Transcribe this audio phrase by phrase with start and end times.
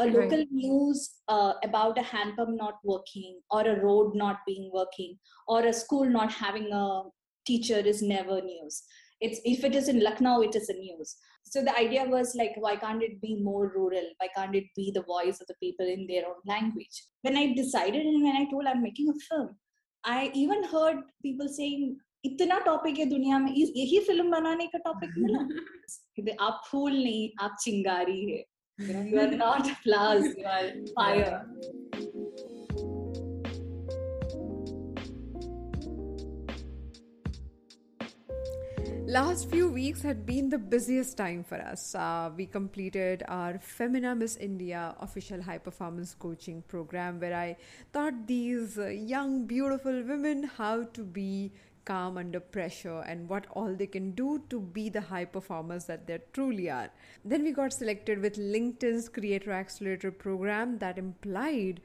[0.00, 0.47] a local right.
[0.51, 5.17] news uh, about a hand pump not working or a road not being working
[5.47, 7.01] or a school not having a
[7.45, 8.83] teacher is never news
[9.19, 12.53] it's if it is in lucknow it is a news so the idea was like
[12.57, 15.85] why can't it be more rural why can't it be the voice of the people
[15.85, 19.49] in their own language when i decided and when i told i'm making a film
[20.03, 25.17] i even heard people saying इतना topic है दुनिया में यही film बनाने का topic
[25.17, 28.43] मिला आप फूल नहीं आप चिंगारी है
[28.87, 31.45] You are not flowers you are fire
[39.11, 41.93] Last few weeks had been the busiest time for us.
[41.93, 47.57] Uh, we completed our Femina Miss India official high performance coaching program where I
[47.91, 51.51] taught these uh, young, beautiful women how to be
[51.85, 56.07] calm under pressure and what all they can do to be the high performers that
[56.07, 56.89] they truly are.
[57.25, 61.81] Then we got selected with LinkedIn's Creator Accelerator program that implied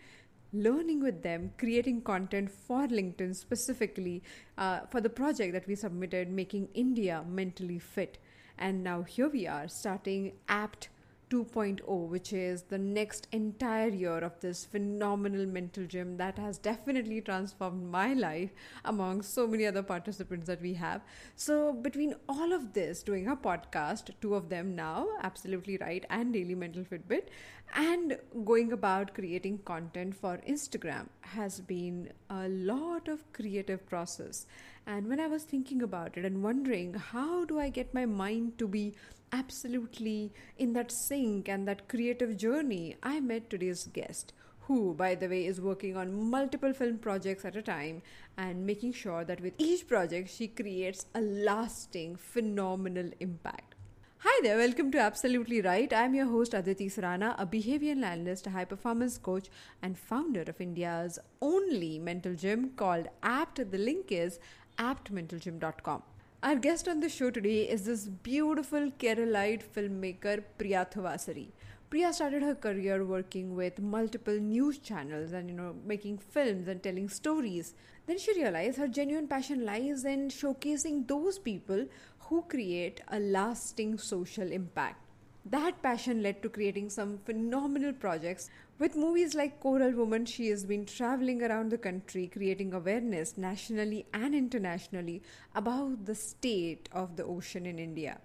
[0.53, 4.23] learning with them, creating content for LinkedIn specifically
[4.57, 8.19] uh, for the project that we submitted, Making India Mentally Fit.
[8.59, 10.89] And now here we are starting apt
[11.31, 17.21] 2.0, which is the next entire year of this phenomenal mental gym that has definitely
[17.21, 18.51] transformed my life
[18.85, 21.03] among so many other participants that we have.
[21.35, 26.33] So, between all of this, doing a podcast, two of them now, Absolutely Write, and
[26.33, 27.29] Daily Mental Fitbit,
[27.75, 34.47] and going about creating content for Instagram has been a lot of creative process.
[34.87, 38.57] And when I was thinking about it and wondering how do I get my mind
[38.59, 38.95] to be
[39.33, 45.29] absolutely in that sync and that creative journey, I met today's guest, who, by the
[45.29, 48.03] way, is working on multiple film projects at a time
[48.37, 53.75] and making sure that with each project she creates a lasting, phenomenal impact.
[54.19, 55.93] Hi there, welcome to Absolutely Write.
[55.93, 59.49] I'm your host Aditi Sarana, a behavioral analyst, a high performance coach,
[59.83, 63.71] and founder of India's only mental gym called APT.
[63.71, 64.41] The link is
[64.79, 66.03] aptmentalgym.com.
[66.47, 71.49] Our guest on the show today is this beautiful Keralite filmmaker Priya Thuvassery.
[71.91, 76.81] Priya started her career working with multiple news channels and you know making films and
[76.81, 77.75] telling stories.
[78.07, 81.85] Then she realized her genuine passion lies in showcasing those people
[82.29, 85.03] who create a lasting social impact.
[85.47, 90.65] That passion led to creating some phenomenal projects with movies like Coral Woman, she has
[90.65, 95.23] been traveling around the country creating awareness nationally and internationally
[95.55, 98.19] about the state of the ocean in India.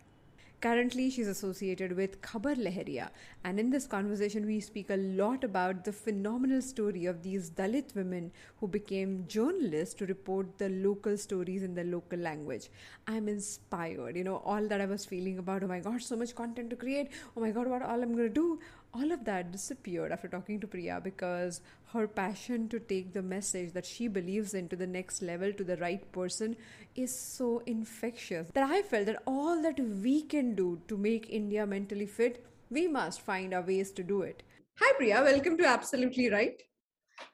[0.62, 3.10] Currently, she's associated with Khabar Lahariya,
[3.44, 7.96] and in this conversation, we speak a lot about the phenomenal story of these Dalit
[7.96, 12.70] women who became journalists to report the local stories in the local language.
[13.08, 16.36] I'm inspired, you know, all that I was feeling about, oh my god, so much
[16.36, 18.60] content to create, oh my god, what all I'm gonna do,
[18.94, 21.62] all of that disappeared after talking to Priya because
[21.94, 25.64] her passion to take the message that she believes in to the next level to
[25.64, 26.56] the right person
[26.96, 31.66] is so infectious that I felt that all that we can do to make India
[31.66, 34.44] mentally fit, we must find our ways to do it.
[34.80, 35.22] Hi, Priya.
[35.24, 36.62] Welcome to Absolutely Write.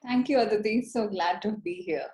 [0.02, 0.82] Thank you, Aditi.
[0.82, 2.06] So glad to be here.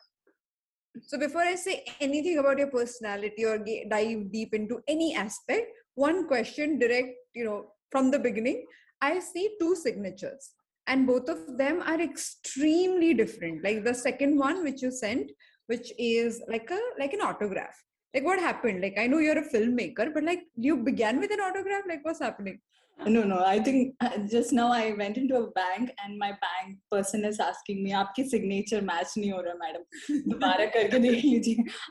[1.03, 5.67] So, before I say anything about your personality or dive deep into any aspect,
[5.97, 8.65] one question direct, you know, from the beginning
[9.01, 10.53] I see two signatures
[10.87, 13.65] and both of them are extremely different.
[13.65, 15.31] Like the second one which you sent,
[15.67, 17.83] which is like a like an autograph.
[18.13, 18.81] Like what happened?
[18.83, 21.83] Like I know you're a filmmaker, but like you began with an autograph.
[21.89, 22.61] Like what's happening?
[23.07, 26.79] no no i think uh, just now i went into a bank and my bank
[26.91, 29.83] person is asking me aapki signature match nahi ho raha madam.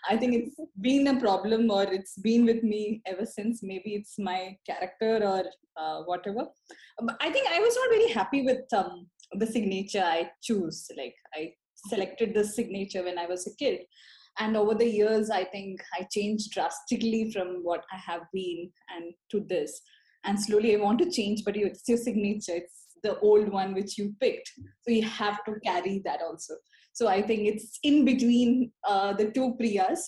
[0.10, 0.56] i think it's
[0.88, 3.62] been a problem or it's been with me ever since.
[3.64, 5.44] Maybe it's my character or
[5.82, 6.48] uh, whatever.
[7.20, 9.08] I think i was not very happy with um,
[9.42, 10.80] the signature i choose.
[10.98, 11.54] Like i
[11.90, 13.82] selected this signature when i was a kid.
[14.40, 19.14] And over the years i think i changed drastically from what i have been and
[19.32, 19.82] to this
[20.26, 22.56] and slowly I want to change, but it's your signature.
[22.56, 26.56] It's the old one which you picked, so you have to carry that also.
[26.94, 30.00] So I think it's in between uh, the two Priyas.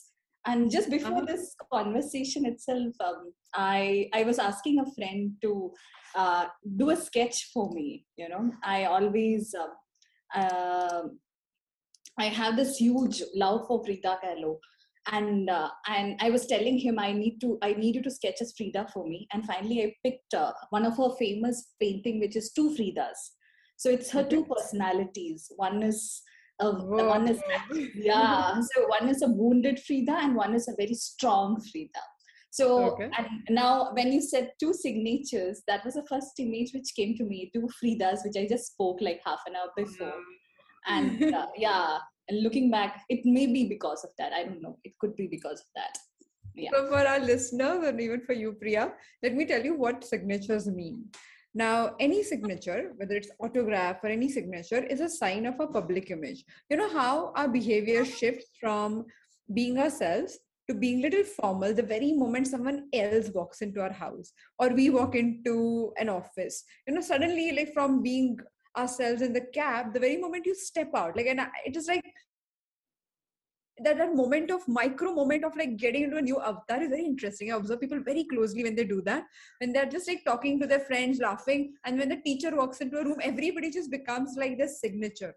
[0.48, 1.26] And just before uh-huh.
[1.26, 5.72] this conversation itself, um, I I was asking a friend to
[6.16, 6.46] uh,
[6.78, 8.06] do a sketch for me.
[8.18, 9.54] You know, I always.
[9.54, 11.04] Uh, uh,
[12.18, 14.58] I have this huge love for Frida Kahlo
[15.12, 18.42] and uh, and I was telling him I need to I need you to sketch
[18.42, 19.28] as Frida for me.
[19.34, 23.18] And finally, I picked uh, one of her famous painting, which is two Fridas.
[23.78, 25.52] So it's her two personalities.
[25.58, 26.22] One is
[26.60, 27.42] a, one is
[27.96, 28.60] yeah.
[28.60, 32.00] So one is a wounded Frida, and one is a very strong Frida.
[32.52, 33.10] So, okay.
[33.18, 37.26] and now when you said two signatures, that was the first image which came to
[37.26, 40.08] me, two Fridas, which I just spoke like half an hour before.
[40.08, 40.94] Mm-hmm.
[40.94, 44.34] And uh, yeah, and looking back, it may be because of that.
[44.34, 44.78] I don't know.
[44.84, 45.98] It could be because of that.
[46.56, 46.70] Yeah.
[46.74, 50.68] So, for our listeners and even for you, Priya, let me tell you what signatures
[50.68, 51.06] mean.
[51.54, 56.12] Now, any signature, whether it's autograph or any signature, is a sign of a public
[56.12, 56.44] image.
[56.70, 59.06] You know how our behavior shifts from
[59.54, 60.38] being ourselves
[60.68, 64.90] to being little formal the very moment someone else walks into our house or we
[64.90, 66.64] walk into an office.
[66.88, 68.38] You know, suddenly, like from being
[68.78, 72.04] ourselves in the cab, the very moment you step out, like, and it is like
[73.84, 77.06] that that moment of micro moment of like getting into a new avatar is very
[77.06, 77.52] interesting.
[77.52, 79.26] I observe people very closely when they do that.
[79.60, 82.98] When they're just like talking to their friends, laughing, and when the teacher walks into
[82.98, 85.36] a room, everybody just becomes like their signature.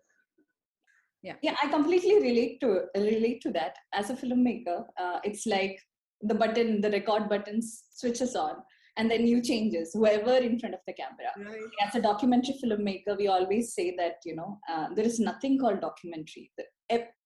[1.22, 3.76] Yeah, yeah, I completely relate to relate to that.
[3.92, 5.80] As a filmmaker, uh, it's like
[6.22, 8.62] the button, the record button switches on,
[8.98, 11.30] and then you changes whoever in front of the camera.
[11.50, 11.62] Right.
[11.86, 15.80] As a documentary filmmaker, we always say that you know uh, there is nothing called
[15.80, 16.50] documentary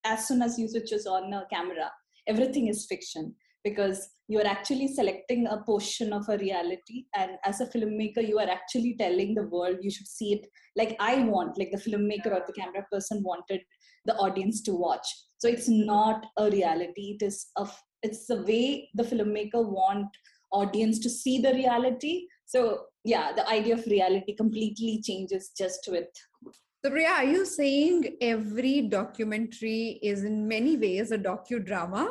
[0.05, 1.91] as soon as you switches on a camera
[2.27, 3.35] everything is fiction
[3.65, 8.39] because you are actually selecting a portion of a reality and as a filmmaker you
[8.39, 10.47] are actually telling the world you should see it
[10.77, 13.61] like i want like the filmmaker or the camera person wanted
[14.07, 15.07] the audience to watch
[15.39, 17.67] so it's not a reality it is a
[18.03, 20.09] it's the way the filmmaker want
[20.53, 26.09] audience to see the reality so yeah the idea of reality completely changes just with
[26.85, 32.09] so, Priya, are you saying every documentary is in many ways a docudrama?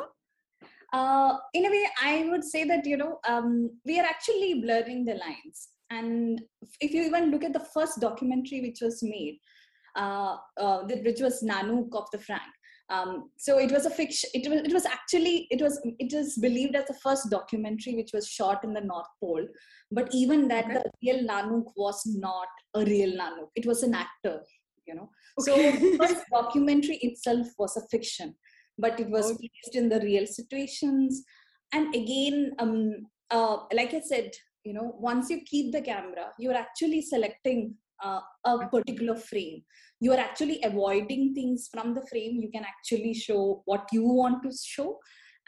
[0.94, 5.04] Uh, in a way, I would say that, you know, um, we are actually blurring
[5.04, 5.68] the lines.
[5.90, 6.40] And
[6.80, 9.40] if you even look at the first documentary which was made,
[9.94, 12.42] uh, uh, which was Nanook of the Frank,
[12.90, 16.36] um, so it was a fiction it was it was actually it was it is
[16.38, 19.46] believed as the first documentary which was shot in the north pole
[19.90, 20.74] but even that okay.
[20.74, 24.40] the real nanook was not a real nanook it was an actor
[24.86, 25.08] you know
[25.40, 25.78] okay.
[25.78, 28.34] so first documentary itself was a fiction
[28.78, 29.48] but it was okay.
[29.48, 31.24] placed in the real situations
[31.72, 34.30] and again um uh, like i said
[34.64, 39.62] you know once you keep the camera you're actually selecting uh, a particular frame
[40.00, 44.42] you are actually avoiding things from the frame you can actually show what you want
[44.42, 44.98] to show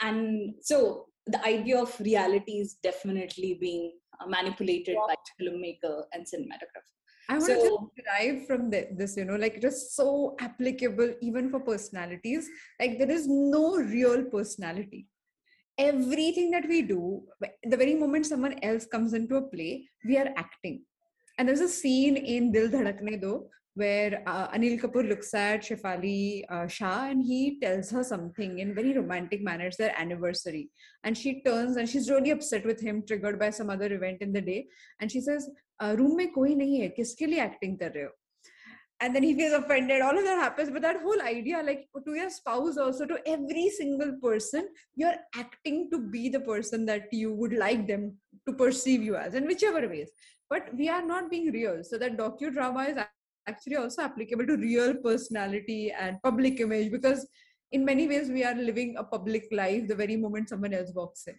[0.01, 6.95] and so the idea of reality is definitely being uh, manipulated by filmmaker and cinematographer
[7.29, 11.51] I want so, to derive from this, you know, like it is so applicable even
[11.51, 12.49] for personalities.
[12.79, 15.07] Like there is no real personality.
[15.79, 17.23] Everything that we do,
[17.65, 20.83] the very moment someone else comes into a play, we are acting.
[21.39, 26.45] And there's a scene in Dil Dhadakne Do where uh, Anil Kapoor looks at Shefali
[26.49, 29.67] uh, Shah and he tells her something in very romantic manner.
[29.67, 30.71] It's their anniversary.
[31.03, 34.33] And she turns and she's really upset with him, triggered by some other event in
[34.33, 34.67] the day.
[35.01, 35.51] And she says,
[35.81, 38.11] uh, room mein koi nahi hai, kiske liye acting kar rahe ho?
[39.01, 40.01] and then he feels offended.
[40.01, 40.71] All of that happens.
[40.71, 45.91] But that whole idea, like to your spouse, also to every single person, you're acting
[45.91, 48.17] to be the person that you would like them
[48.49, 50.11] to perceive you as, in whichever ways
[50.55, 52.99] but we are not being real so that docudrama is
[53.53, 57.27] actually also applicable to real personality and public image because
[57.73, 61.27] in many ways we are living a public life the very moment someone else walks
[61.33, 61.39] in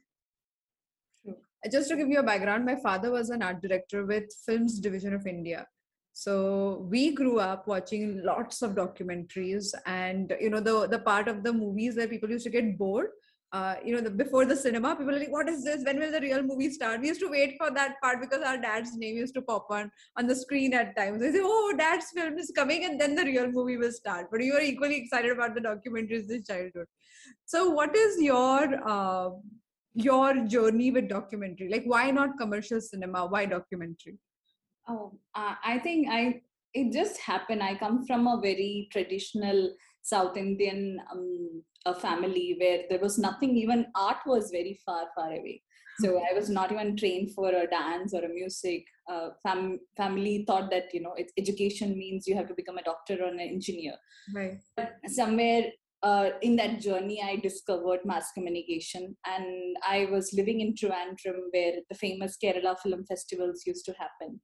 [1.21, 1.37] True.
[1.71, 5.13] just to give you a background, my father was an art director with Films Division
[5.13, 5.65] of India.
[6.13, 11.43] So we grew up watching lots of documentaries, and you know the the part of
[11.43, 13.09] the movies that people used to get bored.
[13.55, 15.83] Uh, you know, the, before the cinema, people were like, "What is this?
[15.87, 18.57] When will the real movie start?" We used to wait for that part because our
[18.65, 21.21] dad's name used to pop on on the screen at times.
[21.25, 24.27] They say, "Oh, dad's film is coming," and then the real movie will start.
[24.31, 26.87] But you were equally excited about the documentaries in childhood.
[27.53, 29.29] So, what is your uh,
[29.95, 34.17] your journey with documentary like why not commercial cinema why documentary
[34.89, 36.41] oh uh, i think i
[36.73, 42.83] it just happened i come from a very traditional south indian um, a family where
[42.89, 45.61] there was nothing even art was very far far away
[45.99, 50.43] so i was not even trained for a dance or a music uh, fam- family
[50.47, 53.39] thought that you know it's education means you have to become a doctor or an
[53.39, 53.95] engineer
[54.33, 55.65] right but somewhere
[56.03, 61.77] uh, in that journey, I discovered mass communication, and I was living in Trivandrum, where
[61.89, 64.39] the famous Kerala film festivals used to happen.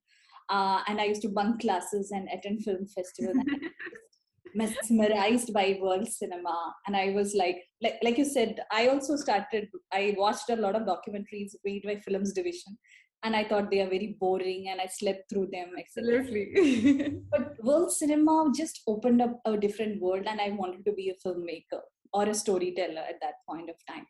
[0.50, 3.38] Uh, and I used to bunk classes and attend film festivals.
[4.56, 9.68] mesmerized by world cinema and i was like, like like you said i also started
[9.92, 12.78] i watched a lot of documentaries made by films division
[13.24, 15.72] and I thought they are very boring and I slept through them.
[15.78, 17.22] Absolutely.
[17.32, 21.28] but world cinema just opened up a different world and I wanted to be a
[21.28, 21.82] filmmaker
[22.14, 24.06] or a storyteller at that point of time.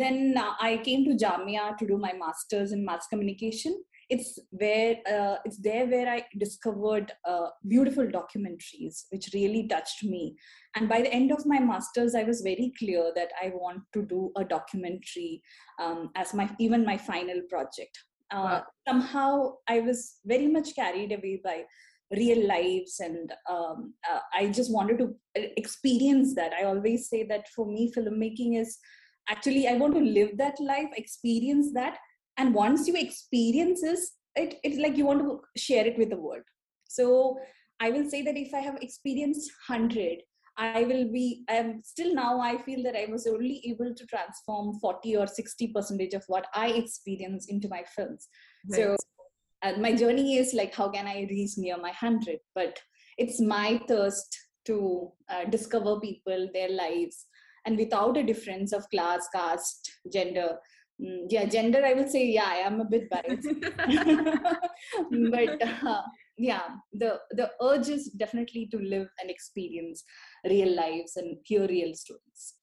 [0.00, 3.82] then uh, I came to Jamia to do my master's in mass communication.
[4.08, 10.36] It's where uh, it's there where I discovered uh, beautiful documentaries, which really touched me.
[10.76, 14.02] And by the end of my master's, I was very clear that I want to
[14.02, 15.42] do a documentary
[15.80, 17.98] um, as my even my final project.
[18.30, 18.64] Uh, wow.
[18.88, 21.64] Somehow, I was very much carried away by
[22.14, 25.06] real lives and um, uh, i just wanted to
[25.38, 28.78] uh, experience that i always say that for me filmmaking is
[29.28, 31.98] actually i want to live that life experience that
[32.36, 36.16] and once you experience this it, it's like you want to share it with the
[36.16, 36.42] world.
[36.88, 37.38] So
[37.80, 40.22] i will say that if i have experienced 100
[40.58, 44.78] i will be i'm still now i feel that i was only able to transform
[44.80, 48.28] 40 or 60 percentage of what i experience into my films.
[48.70, 48.80] Right.
[48.80, 48.96] so
[49.62, 52.78] and my journey is like how can i reach near my 100 but
[53.18, 57.26] it's my thirst to uh, discover people their lives
[57.66, 60.56] and without a difference of class caste gender
[61.00, 63.48] mm, yeah gender i would say yeah i am a bit biased.
[65.30, 66.02] But uh,
[66.38, 70.04] yeah the the urge is definitely to live and experience
[70.44, 72.54] real lives and hear real stories.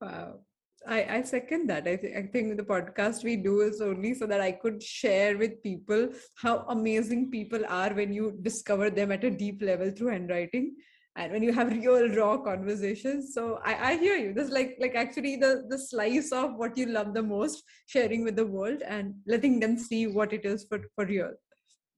[0.00, 0.40] Wow.
[0.86, 1.88] I, I second that.
[1.88, 5.36] I, th- I think the podcast we do is only so that I could share
[5.36, 10.12] with people how amazing people are when you discover them at a deep level through
[10.12, 10.76] handwriting
[11.18, 13.34] and when you have real raw conversations.
[13.34, 14.32] So I, I hear you.
[14.32, 18.36] This like like actually the the slice of what you love the most, sharing with
[18.36, 21.32] the world and letting them see what it is for for real.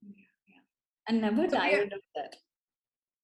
[0.01, 0.61] Yeah,
[1.07, 1.97] And never so, tired yeah.
[1.97, 2.35] of that.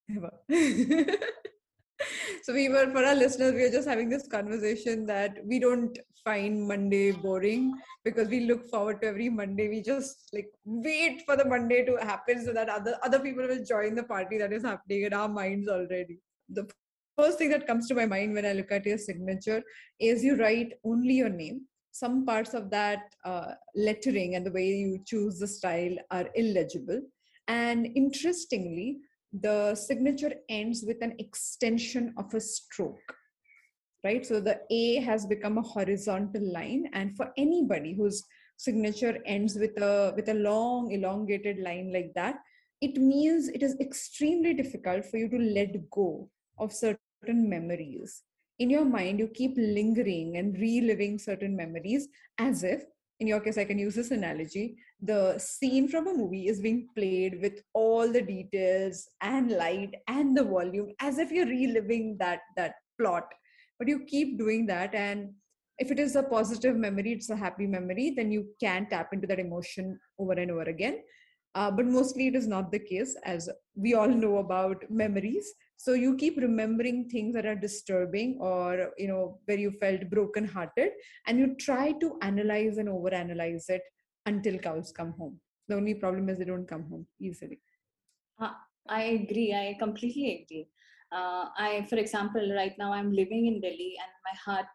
[0.09, 1.17] Never.
[2.43, 5.97] so we were for our listeners we were just having this conversation that we don't
[6.23, 7.73] find monday boring
[8.07, 9.67] because we look forward to every monday.
[9.69, 13.63] We just like wait for the monday to happen so that other other people will
[13.71, 16.19] join the party that is happening in our minds already.
[16.59, 16.67] The
[17.17, 19.61] first thing that comes to my mind when i look at your signature
[19.99, 21.61] is you write only your name.
[21.91, 27.01] Some parts of that uh, lettering and the way you choose the style are illegible.
[27.47, 28.99] And interestingly
[29.33, 33.15] the signature ends with an extension of a stroke
[34.03, 38.23] right so the a has become a horizontal line and for anybody whose
[38.57, 42.37] signature ends with a with a long elongated line like that
[42.81, 46.29] it means it is extremely difficult for you to let go
[46.59, 48.23] of certain memories
[48.59, 52.07] in your mind you keep lingering and reliving certain memories
[52.39, 52.83] as if
[53.19, 54.77] in your case, I can use this analogy.
[55.01, 60.35] The scene from a movie is being played with all the details and light and
[60.35, 63.31] the volume as if you're reliving that that plot.
[63.77, 65.33] But you keep doing that, and
[65.77, 69.27] if it is a positive memory, it's a happy memory, then you can tap into
[69.27, 71.03] that emotion over and over again.
[71.53, 75.93] Uh, but mostly it is not the case, as we all know about memories so
[75.93, 80.89] you keep remembering things that are disturbing or you know where you felt broken hearted
[81.27, 83.83] and you try to analyze and overanalyze it
[84.27, 85.39] until cows come home.
[85.67, 87.59] The only problem is they don't come home easily.
[88.39, 88.53] Uh,
[88.87, 89.53] i agree.
[89.53, 90.67] I completely agree.
[91.17, 94.65] Uh, i for example right now i'm living in delhi and my heart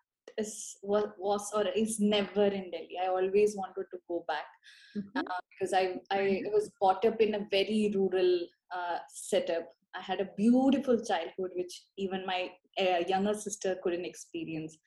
[0.42, 2.96] is was, was or is never in delhi.
[3.02, 4.46] I always wanted to go back
[4.96, 5.18] mm-hmm.
[5.18, 8.32] uh, because i i was brought up in a very rural
[8.74, 9.68] uh, setup.
[9.94, 14.78] I had a beautiful childhood, which even my uh, younger sister couldn't experience.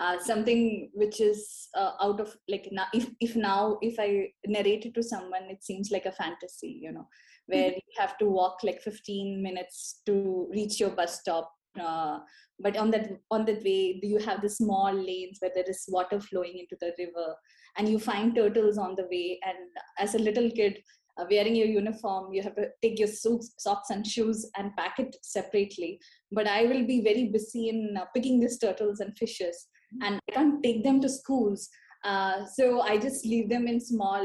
[0.00, 4.86] Uh, something which is uh, out of like now, if if now if I narrate
[4.86, 7.08] it to someone, it seems like a fantasy, you know,
[7.46, 7.80] where mm-hmm.
[7.84, 11.52] you have to walk like 15 minutes to reach your bus stop.
[11.80, 12.20] Uh,
[12.60, 16.20] but on that on that way, you have the small lanes where there is water
[16.20, 17.34] flowing into the river,
[17.76, 19.40] and you find turtles on the way.
[19.44, 19.58] And
[19.98, 20.78] as a little kid,
[21.18, 25.00] uh, wearing your uniform you have to take your suits, socks and shoes and pack
[25.00, 26.00] it separately
[26.30, 29.66] but i will be very busy in uh, picking these turtles and fishes.
[30.02, 31.68] And i can't take them to schools.
[32.04, 34.24] Uh, so i just leave them in small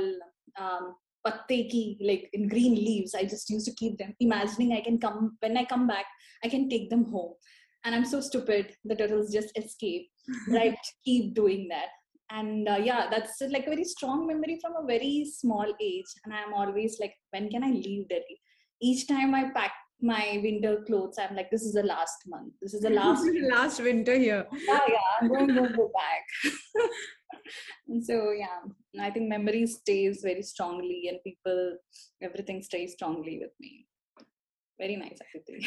[0.60, 3.16] um, patteki, like in green leaves.
[3.16, 6.06] I just used to keep them imagining i can come when i come back
[6.44, 7.34] i can take them home.
[7.84, 10.10] And i'm so stupid the turtles just escape.
[10.50, 11.90] Right keep doing that.
[12.30, 16.12] And uh, yeah that's like a very strong memory from a very small age.
[16.24, 18.40] And i'm always like when can i leave delhi?
[18.82, 22.74] Each time i pack my winter clothes i'm like this is the last month this
[22.74, 26.54] is the last last winter here yeah yeah i'm going to go back
[27.88, 28.60] and so yeah
[29.08, 31.78] i think memory stays very strongly and people
[32.22, 33.74] everything stays strongly with me
[34.80, 35.66] very nice actually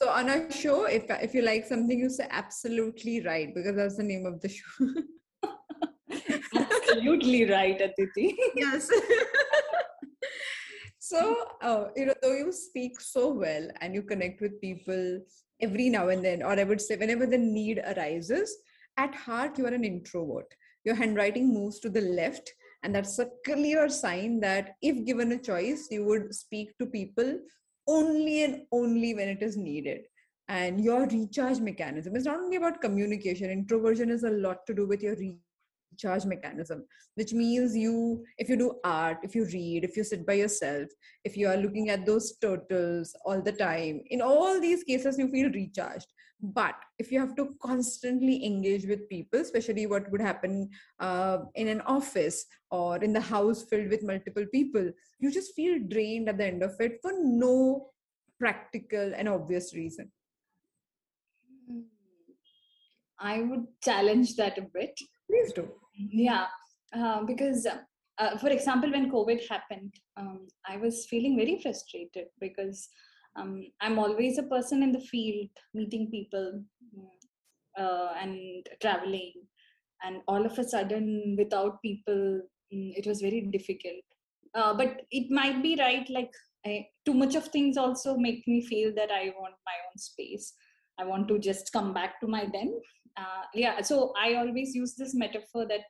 [0.00, 3.96] So on a show, if if you like something, you say absolutely right because that's
[3.96, 4.86] the name of the show.
[6.54, 8.36] absolutely right, Aditi.
[8.54, 8.88] yes.
[11.08, 15.20] So uh, you know, though you speak so well and you connect with people
[15.62, 18.54] every now and then, or I would say whenever the need arises,
[18.98, 20.54] at heart you are an introvert.
[20.84, 25.38] Your handwriting moves to the left and that's a clear sign that if given a
[25.38, 27.38] choice you would speak to people
[27.86, 30.02] only and only when it is needed.
[30.48, 33.50] And your recharge mechanism is not only about communication.
[33.50, 35.16] Introversion is a lot to do with your
[35.98, 40.26] recharge mechanism which means you if you do art if you read if you sit
[40.26, 40.88] by yourself
[41.24, 45.28] if you are looking at those turtles all the time in all these cases you
[45.28, 46.06] feel recharged.
[46.40, 51.66] But if you have to constantly engage with people especially what would happen uh, in
[51.66, 54.88] an office or in the house filled with multiple people
[55.18, 57.90] you just feel drained at the end of it for no
[58.38, 60.12] practical and obvious reason.
[63.18, 64.96] I would challenge that a bit.
[65.28, 66.46] Please do yeah
[66.96, 67.66] uh, because
[68.18, 72.88] uh, for example when covid happened um, i was feeling very frustrated because
[73.36, 76.62] um, i'm always a person in the field meeting people
[77.78, 79.32] uh, and traveling
[80.02, 82.40] and all of a sudden without people
[82.74, 84.04] mm, it was very difficult.
[84.54, 86.32] Uh, but it might be right like
[86.66, 90.54] I, too much of things also make me feel that i want my own space.
[91.00, 92.74] I want to just come back to my den
[93.16, 95.80] uh, yeah so i always use this metaphor that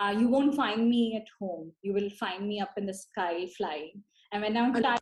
[0.00, 3.46] uh, you won't find me at home you will find me up in the sky
[3.56, 4.02] flying
[4.32, 5.00] and when i'm tired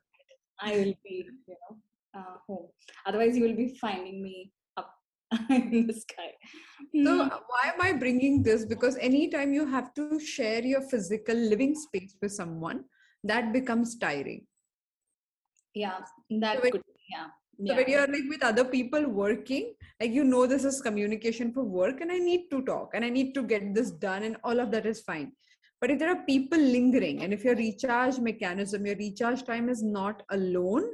[0.61, 1.77] i will be you know
[2.15, 2.69] uh, home.
[3.07, 4.95] Otherwise, you will be finding me up
[5.51, 6.33] in the sky.
[7.05, 7.29] So, hmm.
[7.29, 8.65] why am I bringing this?
[8.65, 12.85] Because anytime you have to share your physical living space with someone,
[13.25, 14.47] that becomes tiring.
[15.75, 16.01] Yeah,
[16.41, 17.29] that so could, yeah.
[17.59, 17.77] So yeah.
[17.77, 22.01] when you're like with other people working, like you know this is communication for work,
[22.01, 24.71] and I need to talk and I need to get this done, and all of
[24.73, 25.33] that is fine.
[25.81, 29.83] But if there are people lingering, and if your recharge mechanism, your recharge time is
[29.83, 30.85] not alone,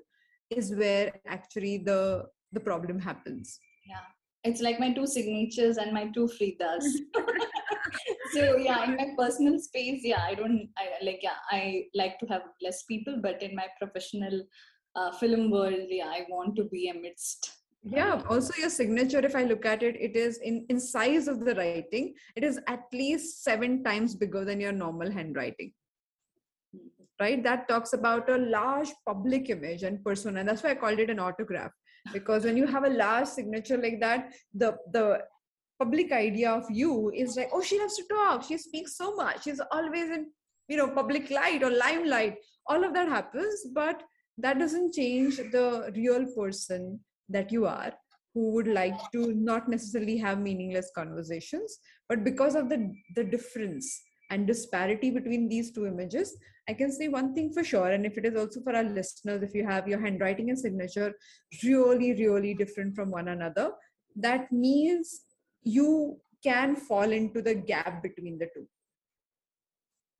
[0.50, 4.06] is where actually the the problem happens yeah
[4.44, 6.84] it's like my two signatures and my two Fridas.
[8.32, 12.26] so yeah in my personal space yeah i don't i like yeah i like to
[12.26, 14.42] have less people but in my professional
[14.98, 17.54] uh, film world yeah i want to be amidst.
[17.96, 21.44] Yeah also your signature if i look at it it is in in size of
[21.48, 22.08] the writing
[22.40, 25.70] it is at least seven times bigger than your normal handwriting.
[27.20, 27.42] Right?
[27.44, 30.44] That talks about a large public image and persona.
[30.48, 31.72] That's why i called it an autograph
[32.16, 35.06] because when you have a large signature like that the the
[35.78, 36.92] public idea of you
[37.24, 38.44] is like oh she loves to talk.
[38.50, 39.42] She speaks so much.
[39.44, 40.30] She's always in
[40.68, 42.38] you know public light or limelight.
[42.66, 44.02] All of that happens but
[44.38, 47.92] that doesn't change the real person that you are
[48.34, 52.78] who would like to not necessarily have meaningless conversations but because of the
[53.16, 56.36] the difference and disparity between these two images
[56.68, 59.42] i can say one thing for sure and if it is also for our listeners
[59.42, 61.12] if you have your handwriting and signature
[61.64, 63.70] really really different from one another
[64.14, 65.20] that means
[65.62, 68.66] you can fall into the gap between the two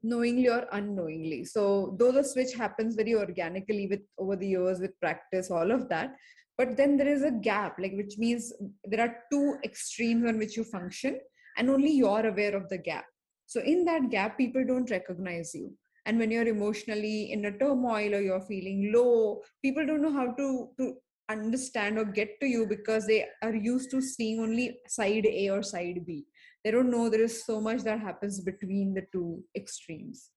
[0.03, 4.99] knowingly or unknowingly so though the switch happens very organically with over the years with
[5.01, 6.15] practice all of that
[6.57, 8.53] but then there is a gap like which means
[8.85, 11.19] there are two extremes on which you function
[11.57, 13.05] and only you're aware of the gap
[13.49, 15.73] so in that gap, people don't recognize you.
[16.05, 20.33] And when you're emotionally in a turmoil or you're feeling low, people don't know how
[20.33, 20.95] to, to
[21.31, 25.63] understand or get to you because they are used to seeing only side A or
[25.63, 26.27] side B.
[26.65, 30.31] They don't know there is so much that happens between the two extremes.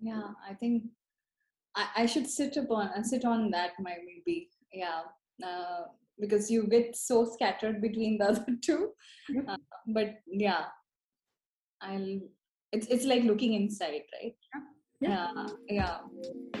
[0.00, 0.84] Yeah, I think
[1.76, 4.50] I, I should sit upon uh, sit on that might maybe.
[4.72, 5.02] Yeah,
[5.44, 5.84] uh,
[6.18, 8.90] because you get so scattered between the other two.
[9.48, 10.64] Uh, but yeah,
[11.80, 12.20] I'll
[12.72, 14.34] it's it's like looking inside, right?
[15.00, 15.28] Yeah.
[15.68, 15.98] Yeah.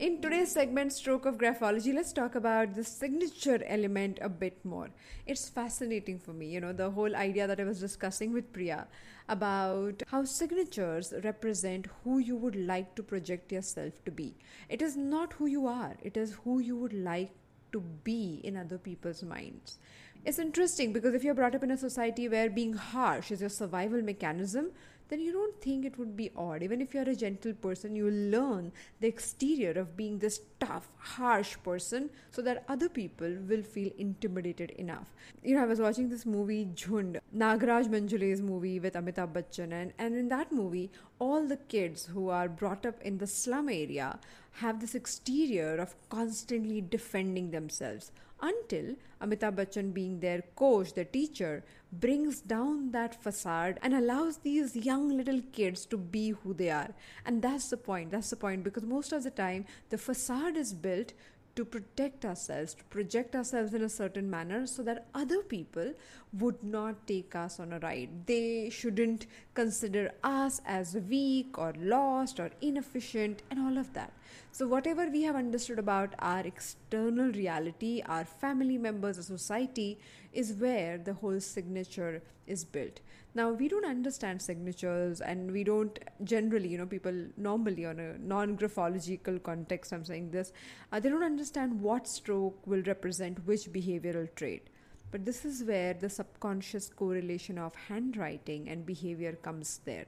[0.00, 4.90] In today's segment, Stroke of Graphology, let's talk about the signature element a bit more.
[5.24, 8.88] It's fascinating for me, you know, the whole idea that I was discussing with Priya
[9.28, 14.34] about how signatures represent who you would like to project yourself to be.
[14.68, 17.30] It is not who you are, it is who you would like
[17.70, 19.78] to be in other people's minds.
[20.24, 23.50] It's interesting because if you're brought up in a society where being harsh is your
[23.50, 24.72] survival mechanism,
[25.08, 26.62] then you don't think it would be odd.
[26.62, 30.88] Even if you're a gentle person, you will learn the exterior of being this tough,
[30.98, 35.14] harsh person so that other people will feel intimidated enough.
[35.42, 39.92] You know, I was watching this movie, Jhund, Nagaraj Manjule's movie with Amitabh Bachchan, and,
[39.98, 44.18] and in that movie, all the kids who are brought up in the slum area
[44.52, 48.12] have this exterior of constantly defending themselves
[48.44, 54.76] until Amitabh Bachchan, being their coach, the teacher, brings down that facade and allows these
[54.76, 56.90] young little kids to be who they are.
[57.24, 58.10] And that's the point.
[58.10, 61.14] That's the point because most of the time, the facade is built
[61.56, 65.92] to protect ourselves, to project ourselves in a certain manner so that other people
[66.32, 68.26] would not take us on a ride.
[68.26, 74.12] They shouldn't consider us as weak or lost or inefficient and all of that.
[74.50, 79.98] So, whatever we have understood about our external reality, our family members, our society,
[80.32, 83.00] is where the whole signature is built.
[83.36, 88.16] Now, we don't understand signatures and we don't generally, you know, people normally on a
[88.18, 90.52] non graphological context, I'm saying this,
[90.92, 94.68] uh, they don't understand what stroke will represent which behavioral trait.
[95.10, 100.06] But this is where the subconscious correlation of handwriting and behavior comes there.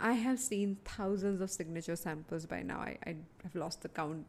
[0.00, 2.78] I have seen thousands of signature samples by now.
[2.78, 4.26] I, I have lost the count.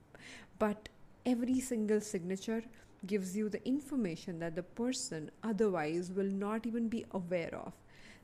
[0.59, 0.89] But
[1.25, 2.63] every single signature
[3.05, 7.73] gives you the information that the person otherwise will not even be aware of.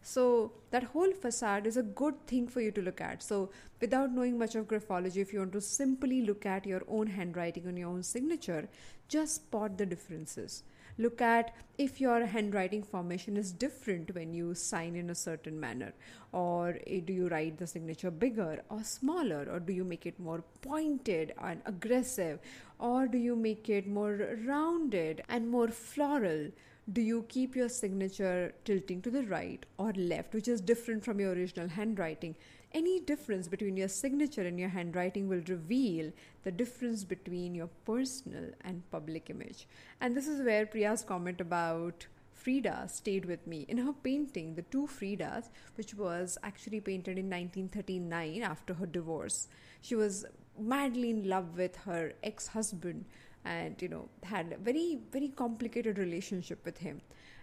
[0.02, 3.22] So, that whole facade is a good thing for you to look at.
[3.22, 3.50] So,
[3.82, 7.68] without knowing much of graphology, if you want to simply look at your own handwriting
[7.68, 8.70] on your own signature,
[9.08, 10.64] just spot the differences.
[10.98, 15.94] Look at if your handwriting formation is different when you sign in a certain manner,
[16.34, 20.20] or eh, do you write the signature bigger or smaller, or do you make it
[20.20, 22.40] more pointed and aggressive,
[22.80, 26.50] or do you make it more rounded and more floral?
[26.94, 31.20] Do you keep your signature tilting to the right or left, which is different from
[31.20, 32.36] your original handwriting?
[32.72, 36.12] Any difference between your signature and your handwriting will reveal
[36.44, 39.68] the difference between your personal and public image.
[40.02, 43.66] And this is where Priya's comment about Frida stayed with me.
[43.68, 49.48] In her painting, The Two Fridas, which was actually painted in 1939 after her divorce,
[49.82, 50.26] she was
[50.58, 53.06] madly in love with her ex husband
[53.46, 57.02] and you know had a very very complicated relationship with him.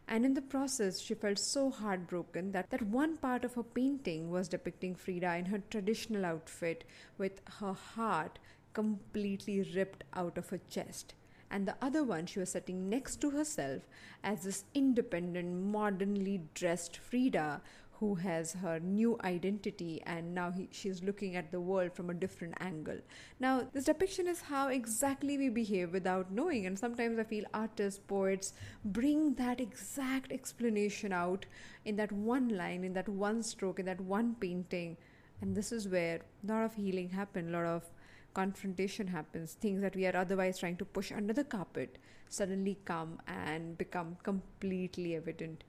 [0.08, 4.30] And in the process she felt so heartbroken that that one part of her painting
[4.30, 6.84] was depicting frida in her traditional outfit
[7.18, 8.38] with her heart
[8.72, 11.14] completely ripped out of her chest.
[11.50, 13.82] And the other one she was sitting next to herself
[14.22, 17.62] as this independent modernly dressed frida
[18.00, 22.14] who has her new identity and now he, she's looking at the world from a
[22.14, 22.98] different angle.
[23.40, 27.98] Now, this depiction is how exactly we behave without knowing, and sometimes I feel artists,
[28.06, 28.52] poets
[28.84, 31.46] bring that exact explanation out
[31.86, 34.96] in that one line, in that one stroke, in that one painting.
[35.40, 37.84] And this is where a lot of healing happens, a lot of
[38.34, 41.96] confrontation happens, things that we are otherwise trying to push under the carpet
[42.28, 45.64] suddenly come and become completely evident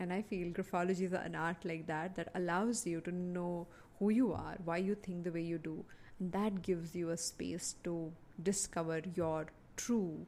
[0.00, 3.66] and I feel graphology is an art like that that allows you to know
[3.98, 5.84] who you are, why you think the way you do.
[6.20, 10.26] And that gives you a space to discover your true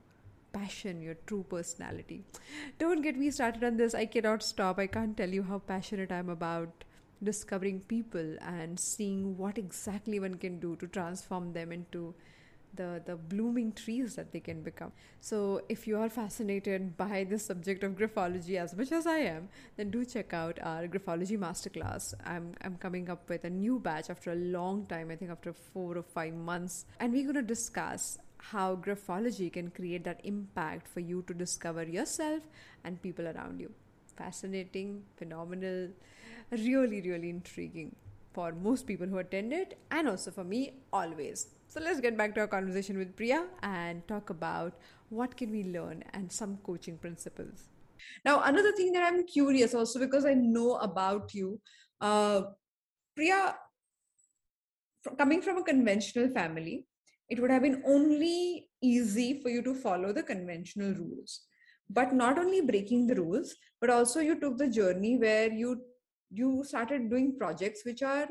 [0.52, 2.24] passion, your true personality.
[2.78, 3.94] Don't get me started on this.
[3.94, 4.78] I cannot stop.
[4.78, 6.84] I can't tell you how passionate I'm about
[7.22, 12.14] discovering people and seeing what exactly one can do to transform them into
[12.74, 14.92] the the blooming trees that they can become.
[15.20, 19.48] So if you are fascinated by the subject of graphology as much as i am
[19.76, 22.14] then do check out our graphology masterclass.
[22.24, 25.52] I'm i'm coming up with a new batch after a long time i think after
[25.52, 26.84] 4 or 5 months.
[26.98, 28.18] And we're going to discuss
[28.52, 32.42] how graphology can create that impact for you to discover yourself
[32.84, 33.70] and people around you.
[34.16, 35.88] Fascinating phenomenal
[36.52, 37.94] really really intriguing
[38.32, 42.34] for most people who attend it and also for me always so let's get back
[42.34, 44.72] to our conversation with Priya and talk about
[45.08, 47.68] what can we learn and some coaching principles.
[48.24, 51.60] Now, another thing that I'm curious also because I know about you,
[52.00, 52.42] uh,
[53.14, 53.54] Priya,
[55.16, 56.86] coming from a conventional family,
[57.28, 61.42] it would have been only easy for you to follow the conventional rules.
[61.88, 65.82] But not only breaking the rules, but also you took the journey where you
[66.32, 68.28] you started doing projects which are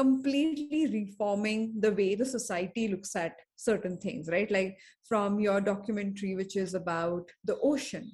[0.00, 4.50] completely reforming the way the society looks at certain things right?
[4.50, 8.10] Like from your documentary which is about the ocean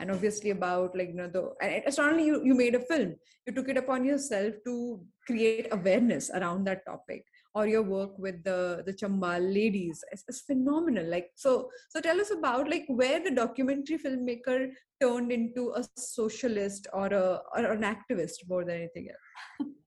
[0.00, 3.14] and obviously about like you know the and it's only you, you made a film
[3.46, 7.24] you took it upon yourself to create awareness around that topic
[7.54, 10.02] or your work with the the chambal ladies.
[10.12, 14.70] It's, it's phenomenal like so so tell us about like where the documentary filmmaker
[15.02, 19.68] turned into a socialist or a or an activist more than anything else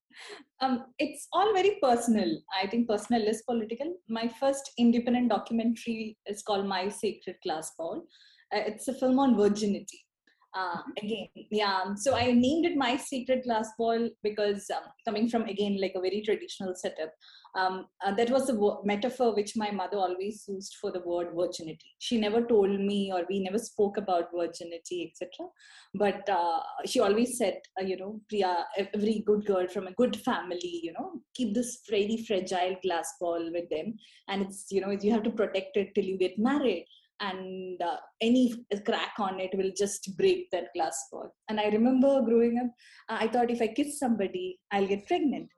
[0.61, 2.29] um, it's all very personal.
[2.61, 3.95] I think personal is political.
[4.07, 8.05] My first independent documentary is called My Sacred Glass Bowl.
[8.53, 10.05] Uh, it's a film on virginity.
[10.55, 15.45] Uh, again yeah so i named it My Sacred Glass Bowl because um, coming from
[15.45, 17.11] again like a very traditional setup
[17.55, 21.29] um, uh, that was the wo- metaphor which my mother always used for the word
[21.35, 21.95] virginity.
[21.97, 25.49] She never told me or we never spoke about virginity etc
[25.95, 30.15] but uh, she always said uh, you know priya every good girl from a good
[30.17, 33.95] family you know keep this very fragile glass ball with them
[34.27, 36.85] and it's you know you have to protect it till you get married
[37.23, 38.53] and uh, any
[38.85, 41.33] crack on it will just break that glass ball.
[41.49, 42.71] And I remember growing up,
[43.09, 45.49] uh, I thought if I kiss somebody, I'll get pregnant.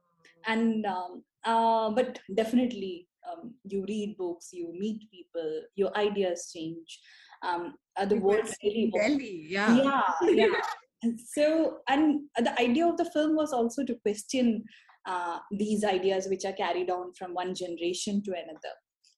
[0.45, 6.99] And um, uh, but definitely, um, you read books, you meet people, your ideas change.
[7.43, 10.47] Um, uh, the world really Delhi, yeah, yeah, yeah.
[11.03, 14.63] and so, and the idea of the film was also to question
[15.05, 18.75] uh, these ideas which are carried on from one generation to another.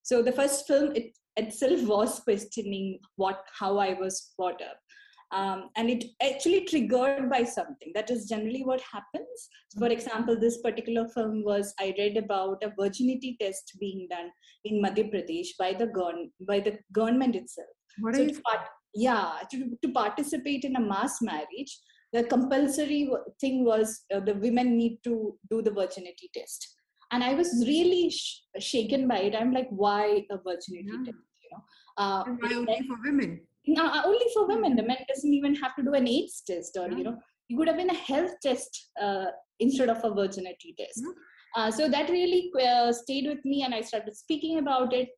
[0.07, 4.77] So the first film, it itself was questioning what how I was brought up.
[5.37, 7.91] Um, and it actually triggered by something.
[7.93, 9.49] That is generally what happens.
[9.77, 14.31] For example this particular film was i read about a virginity test being done
[14.63, 17.75] in madhya pradesh by the gon- by the government itself.
[17.99, 21.77] What so is- part- yeah to, to participate in a mass marriage
[22.13, 23.01] the compulsory
[23.41, 26.76] thing was uh, the women need to do the virginity test
[27.11, 29.35] and i was really sh- shaken by it.
[29.35, 31.05] I'm like why a virginity yeah.
[31.05, 31.63] test you know?
[31.97, 33.41] Uh, why only for women?
[33.67, 34.75] No, uh, only for women.
[34.75, 36.97] The men doesn't even have to do an aids test or yeah.
[36.97, 37.17] you know
[37.49, 39.25] it would have been a health test uh,
[39.59, 41.01] instead of a virginity test.
[41.03, 41.11] Yeah.
[41.55, 45.09] Uh, so that really uh, stayed with me and i started speaking about it.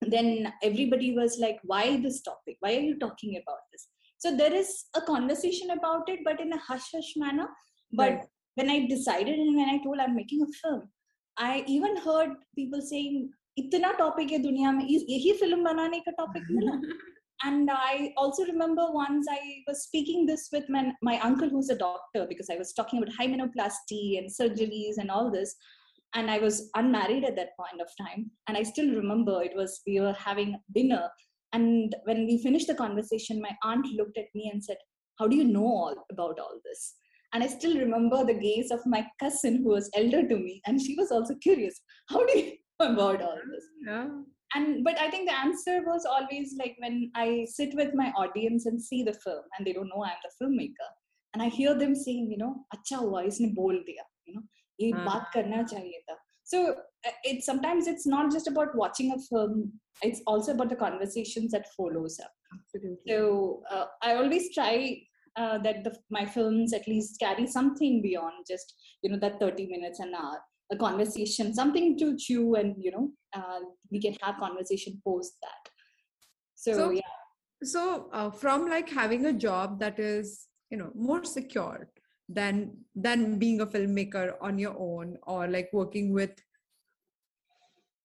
[0.00, 2.56] Then everybody was like why this topic?
[2.60, 3.88] Why are you talking about this?
[4.18, 7.48] So there is a conversation about it but in a hush hush manner.
[7.92, 8.24] But right.
[8.56, 10.82] when i decided and when i told i'm making a film
[11.37, 16.43] I even heard people saying इतना topic है दुनिया में यही film बनाने का topic
[16.51, 16.79] मिला
[17.45, 21.77] and I also remember once I was speaking this with my, my uncle who's a
[21.77, 25.55] doctor because I was talking about hymenoplasty and surgeries and all this.
[26.15, 28.31] And I was unmarried at that point of time.
[28.47, 31.09] And I still remember it was, we were having dinner.
[31.51, 34.77] And when we finished the conversation, my aunt looked at me and said,
[35.19, 36.93] How do you know all about all this?
[37.32, 40.80] And I still remember the gaze of my cousin who was elder to me, and
[40.80, 41.80] she was also curious.
[42.08, 43.64] How do you know about all this?
[43.86, 44.08] Yeah.
[44.54, 48.64] And but I think the answer was always like when I sit with my audience
[48.64, 50.88] and see the film, and they don't know I'm the filmmaker,
[51.34, 54.42] and I hear them saying, you know, "Acha voice isne bol diya," you know,
[54.78, 55.02] "Ye uh-huh.
[55.02, 55.08] Hmm.
[55.08, 59.70] baat karna tha." So uh, it sometimes it's not just about watching a film;
[60.02, 62.32] it's also about the conversations that follows up.
[62.54, 63.12] Absolutely.
[63.12, 65.02] So uh, I always try
[65.38, 69.66] uh, that the, my films at least carry something beyond just you know that 30
[69.66, 70.38] minutes an hour
[70.70, 75.72] a conversation something to chew and you know uh, we can have conversation post that.
[76.54, 77.00] So, so yeah.
[77.62, 81.88] so uh, from like having a job that is you know more secure
[82.28, 86.32] than than being a filmmaker on your own or like working with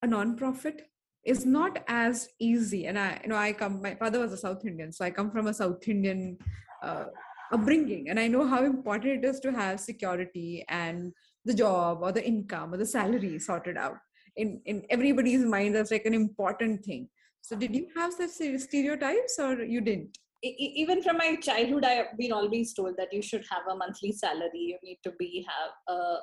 [0.02, 0.89] a non-profit
[1.26, 2.86] is not as easy.
[2.86, 5.32] And i you know i come my father was a south indian so i come
[5.32, 6.38] from a south indian
[6.84, 7.06] uh,
[7.52, 8.10] upbringing.
[8.10, 11.13] And i know how important it is to have security and
[11.46, 13.98] the job or the income or the salary sorted out.
[14.36, 17.10] In in everybody's mind that's like an important thing.
[17.41, 20.17] So did you have such stereotypes or you didn't?
[20.41, 24.12] Even from my childhood i have been always told that you should have a monthly
[24.12, 24.63] salary.
[24.72, 26.17] You need to be have a,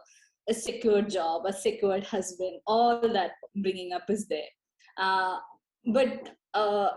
[0.51, 2.59] a secure job a secured husband.
[2.67, 3.33] All that
[3.69, 4.51] bringing up is there.
[4.97, 5.39] Uh,
[5.87, 6.91] but uh,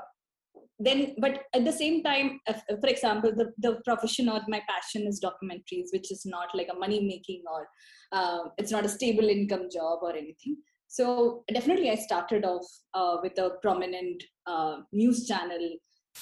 [0.85, 2.39] then but at the same time
[2.81, 6.79] for example the, the profession or my passion is documentaries which is not like a
[6.79, 7.67] money making or
[8.11, 10.57] uh, it's not a stable income job or anything.
[10.87, 15.69] So definitely i started off uh, with a prominent uh, news channel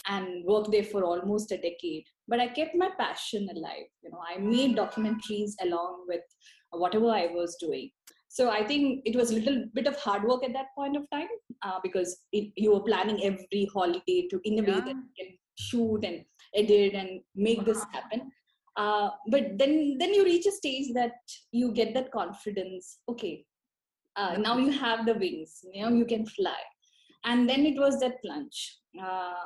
[0.08, 2.06] and worked there for almost a decade.
[2.28, 3.90] But i kept my passion alive.
[4.04, 6.22] You know i made documentaries along with
[6.72, 7.90] whatever i was doing
[8.38, 11.10] so i think it was a little bit of hard work at that point of
[11.12, 11.32] time
[11.66, 14.94] uh, because it, you were planning every holiday to innovate yeah.
[15.20, 16.24] and shoot and
[16.56, 17.66] edit and make wow.
[17.70, 18.22] this happen
[18.78, 21.18] uh, but then then you reach a stage that
[21.52, 23.46] you get that confidence okay
[24.16, 26.62] uh, now you have the wings you know you can fly
[27.26, 29.46] and then it was that plunge uh,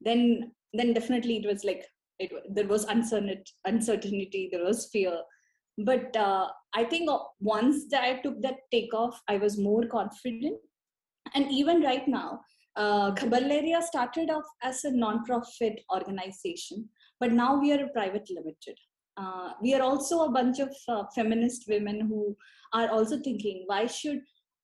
[0.00, 1.84] then then definitely it was like
[2.20, 5.20] it, there was uncertainty uncertainty there was fear
[5.84, 7.08] but uh, i think
[7.40, 10.56] once that i took that takeoff i was more confident
[11.34, 12.40] and even right now
[12.76, 16.88] uh, Khabar started off as a non-profit organization,
[17.18, 18.78] but now we are a private limited.
[19.16, 22.36] Uh, we are also a bunch of uh, feminist women who
[22.72, 24.20] are also thinking, why should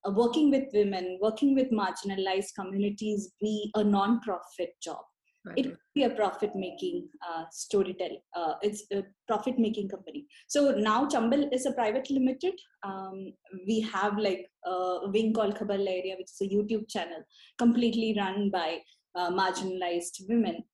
[0.07, 5.05] uh, working with women, working with marginalized communities be a non-profit job?
[5.47, 8.21] Got it, it be a profit making uh, storytelling.
[8.35, 10.27] Uh, it's a profit making company.
[10.49, 12.55] So now Chambal is a private limited.
[12.83, 13.33] Um,
[13.67, 17.23] we have like a wing called Khabar Lahariya, which is a YouTube channel
[17.59, 18.79] completely run by
[19.15, 20.65] uh, marginalized women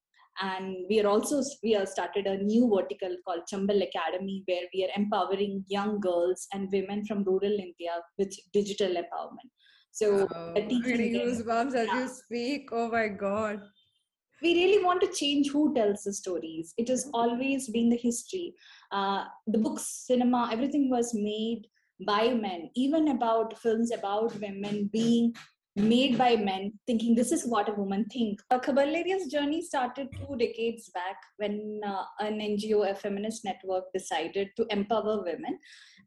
[0.41, 4.85] and we are also we have started a new vertical called chambal academy where we
[4.85, 9.51] are empowering young girls and women from rural india with digital empowerment
[9.91, 13.61] so oh, goosebumps as you speak oh my god
[14.43, 16.75] we really want to change who tells the stories.
[16.77, 18.55] It has always been the history.
[18.91, 21.67] Uh, the books cinema everything was made
[22.07, 22.71] by men.
[22.75, 25.35] Even about films about women being
[25.75, 28.41] made by men thinking this is what a woman think.
[28.51, 28.87] Uh, Khabar
[29.31, 35.23] journey started two decades back when uh, an ngo a feminist network decided to empower
[35.23, 35.59] women.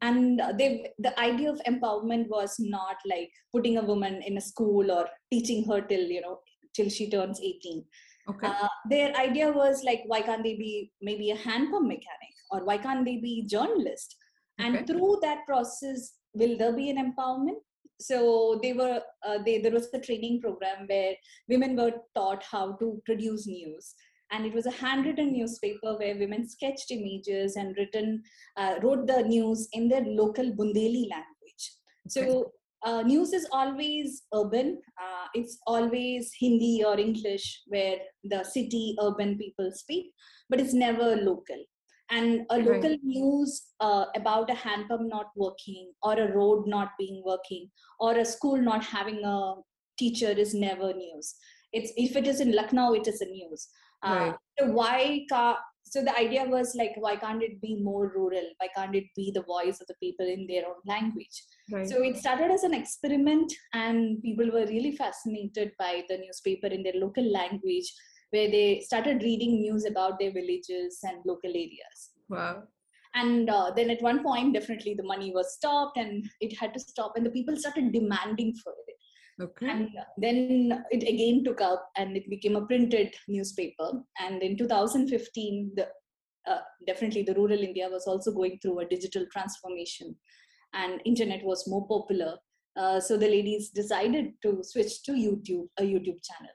[0.02, 4.92] And they the idea of empowerment was not like putting a woman in a school
[4.92, 6.40] or teaching her till you know
[6.76, 7.86] till she turns 18
[8.30, 8.48] okay.
[8.48, 12.66] Uh, their idea was like why can't they be maybe a hand pump mechanic or
[12.66, 14.16] why can't they be journalist?
[14.58, 14.86] And okay.
[14.86, 17.58] through that process will there be an empowerment?
[18.00, 21.14] So they were uh, they there was a training program where
[21.48, 23.94] women were taught how to produce news.
[24.32, 28.24] And it was a handwritten newspaper where women sketched images and written
[28.58, 31.64] uh, wrote the news in their local bundeli language.
[32.08, 32.52] So
[32.86, 39.38] uh, news is always urban uh, it's always hindi or english where the city urban
[39.38, 40.12] people speak
[40.50, 41.64] but it's never local
[42.12, 43.00] and a local right.
[43.04, 47.70] news uh, about a hand pump not working or a road not being working
[48.00, 49.56] or a school not having a
[49.98, 51.36] teacher is never news
[51.74, 53.68] it's if it is in lucknow it is a news
[54.04, 54.36] uh, right.
[54.60, 58.68] so why ca- so the idea was like why can't it be more rural why
[58.76, 61.88] can't it be the voice of the people in their own language right.
[61.88, 66.84] so it started as an experiment and people were really fascinated by the newspaper in
[66.84, 67.94] their local language
[68.36, 72.00] where they started reading news about their villages and local areas.
[72.30, 72.64] Wow.
[73.14, 76.80] And uh, then at one point, definitely the money was stopped and it had to
[76.80, 78.95] stop, and the people started demanding for it.
[79.42, 79.68] Okay.
[79.70, 83.92] And then it again took up and it became a printed newspaper.
[84.20, 85.88] And in 2015, the,
[86.50, 90.16] uh, definitely the rural India was also going through a digital transformation
[90.74, 92.38] and internet was more popular.
[92.78, 96.54] Uh, so the ladies decided to switch to YouTube, a YouTube channel.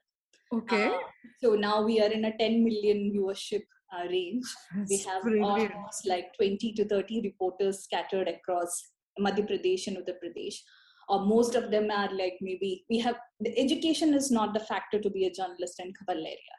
[0.52, 0.86] Okay.
[0.86, 0.98] Uh,
[1.42, 3.62] so now we are in a 10 million viewership
[3.94, 4.44] uh, range.
[4.76, 5.74] That's we have brilliant.
[5.74, 10.56] almost like 20 to 30 reporters scattered across Madhya Pradesh and Uttar Pradesh.
[11.10, 15.00] Or most of them are like maybe we have the education is not the factor
[15.00, 16.56] to be a journalist in area.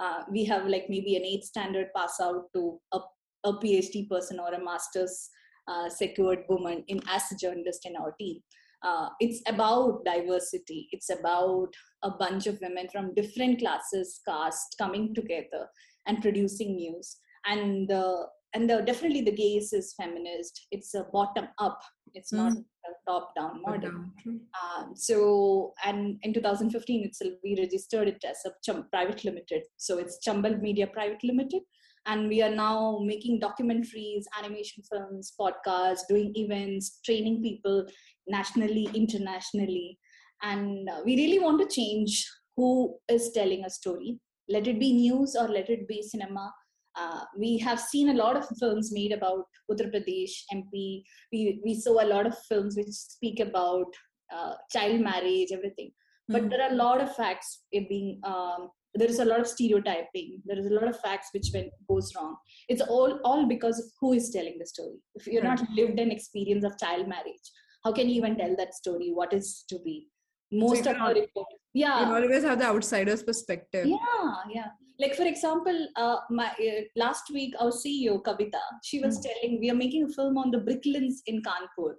[0.00, 2.98] Uh, we have like maybe an eighth standard pass out to a,
[3.44, 5.30] a PhD person or a master's
[5.68, 8.40] uh, secured woman in as a journalist in our team.
[8.82, 10.88] Uh, it's about diversity.
[10.90, 11.68] It's about
[12.02, 15.68] a bunch of women from different classes caste coming together
[16.06, 17.16] and producing news.
[17.46, 20.66] And the and the, definitely the gaze is feminist.
[20.70, 21.80] It's a bottom up.
[22.14, 22.38] It's mm.
[22.38, 23.90] not a top down model.
[24.26, 29.62] um, so and in 2015 itself we registered it as a Chum- private limited.
[29.76, 31.62] So it's chambal media private limited.
[32.04, 37.86] And we are now making documentaries animation films podcasts doing events training people
[38.26, 39.98] nationally internationally.
[40.42, 44.18] And uh, we really want to change who is telling a story.
[44.48, 46.52] Let it be news or let it be cinema
[46.98, 51.02] uh, we have seen a lot of films made about Uttar Pradesh, MP.
[51.32, 53.86] We, we saw a lot of films which speak about
[54.34, 55.90] uh, child marriage, everything.
[55.90, 56.32] Mm-hmm.
[56.32, 56.48] But hmm.
[56.48, 60.58] there are a lot of facts being um, there is a lot of stereotyping there
[60.58, 62.36] is a lot of facts which when goes wrong
[62.68, 65.58] it's all all because of who is telling the story if you're right.
[65.60, 67.48] not lived an experience of child marriage
[67.84, 70.08] how can you even tell that story what is to be
[70.50, 74.68] most so of our reports yeah you always have the outsider's perspective yeah yeah
[75.00, 79.22] like for example uh, my uh, last week our ceo kavita she was mm.
[79.26, 81.92] telling we are making a film on the brick kilns in kanpur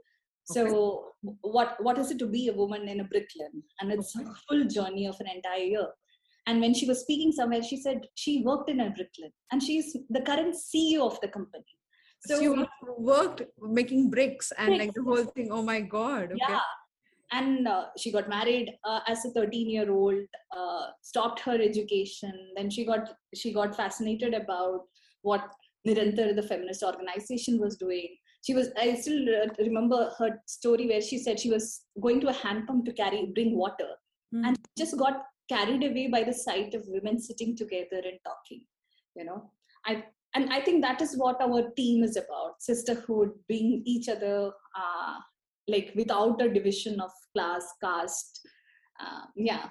[0.54, 1.34] so okay.
[1.58, 4.30] what what is it to be a woman in a brick kiln and it's okay.
[4.30, 5.90] a full journey of an entire year
[6.46, 9.64] and when she was speaking somewhere, she said she worked in a brick kiln and
[9.64, 11.64] she's the current CEO of the company.
[12.26, 14.86] So, so you worked making bricks and bricks.
[14.86, 15.50] like the whole thing.
[15.52, 16.26] Oh my God.
[16.26, 16.36] Okay.
[16.38, 16.60] Yeah.
[17.34, 20.22] And uh, she got married uh, as a 13 year old,
[20.56, 22.34] uh, stopped her education.
[22.56, 24.82] Then she got she got fascinated about
[25.24, 25.44] what
[25.88, 28.16] Nirantar, the feminist organization, was doing.
[28.46, 29.26] She was I still
[29.60, 33.32] remember her story where she said she was going to a hand pump to carry
[33.34, 33.90] bring water,
[34.34, 34.46] mm.
[34.46, 38.62] and just got carried away by the sight of women sitting together and talking
[39.16, 39.52] you know
[39.86, 40.04] i
[40.36, 44.52] and i think that is what our team is about sisterhood being each other
[44.82, 45.16] uh,
[45.68, 48.42] like without a division of class caste
[49.00, 49.70] uh, yeah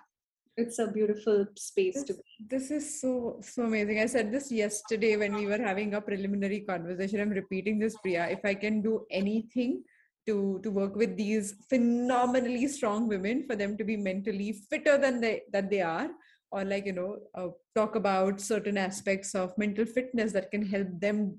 [0.56, 2.20] it's a beautiful space this, to be.
[2.48, 4.00] This is so so amazing.
[4.00, 7.20] I said this yesterday when we were having a preliminary conversation.
[7.20, 8.28] I'm repeating this, Priya.
[8.28, 9.82] If I can do anything
[10.26, 15.20] to to work with these phenomenally strong women for them to be mentally fitter than
[15.20, 16.10] they that they are,
[16.50, 20.88] or like you know, uh, talk about certain aspects of mental fitness that can help
[21.00, 21.38] them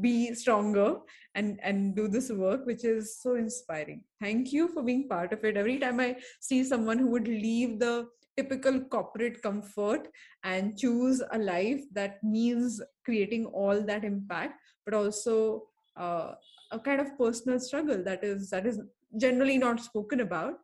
[0.00, 0.96] be stronger
[1.34, 4.02] and and do this work which is so inspiring.
[4.20, 5.56] Thank you for being part of it.
[5.56, 10.08] Every time i see someone who would leave the typical corporate comfort
[10.44, 15.64] and choose a life that means creating all that impact but also
[15.96, 16.32] uh,
[16.70, 18.80] a kind of personal struggle that is that is
[19.16, 20.54] generally not spoken about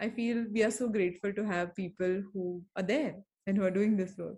[0.00, 3.14] i feel we are so grateful to have people who are there
[3.46, 4.36] and who are doing this work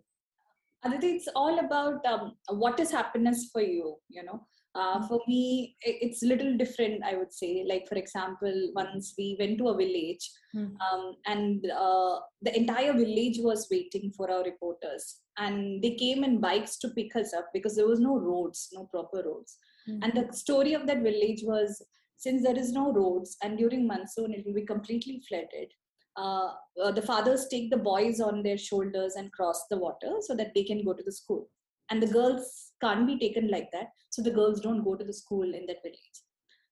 [0.86, 4.46] Aditi, it's all about um, what is happiness for you, you know.
[4.74, 5.06] Uh, hmm.
[5.06, 7.64] for me, it's a little different, I would say.
[7.66, 10.70] Like, for example, once we went to a village mm.
[10.80, 15.16] um, and uh, the entire village was waiting for our reporters.
[15.38, 18.84] And they came in bikes to pick us up because there was no roads, no
[18.84, 19.56] proper roads.
[19.88, 20.00] Mm.
[20.02, 21.82] And the story of that village was
[22.18, 25.72] since there is no roads and during monsoon, it will be completely flooded
[26.16, 26.50] uh,
[26.82, 30.52] uh, the fathers take the boys on their shoulders and cross the water so that
[30.54, 31.48] they can go to the school.
[31.90, 35.12] And the girls can't be taken like that so the girls don't go to the
[35.12, 36.22] school in that village.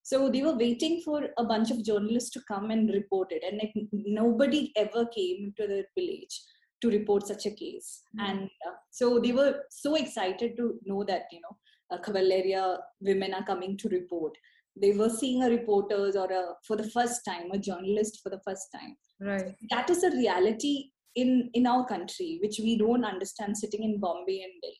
[0.03, 3.59] So they were waiting for a bunch of journalists to come and report it and
[3.59, 6.43] like nobody ever came to the village
[6.83, 8.03] to report such a case.
[8.17, 8.27] Mm-hmm.
[8.27, 11.57] and uh, so they were so excited to know that you know
[11.91, 14.37] uh, area women are coming to report
[14.81, 18.41] they were seeing a reporters or a for the first time a journalist for the
[18.47, 18.97] first time.
[19.21, 19.55] Right.
[19.71, 24.43] That is a reality in in our country which we don't understand sitting in bombay
[24.43, 24.79] and delhi.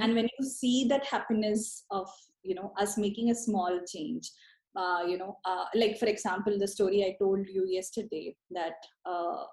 [0.00, 2.08] And when you see that happiness of
[2.42, 4.30] you know us making a small change
[4.76, 8.74] uh, you know uh, like for example the story i told you yesterday that
[9.06, 9.44] uh,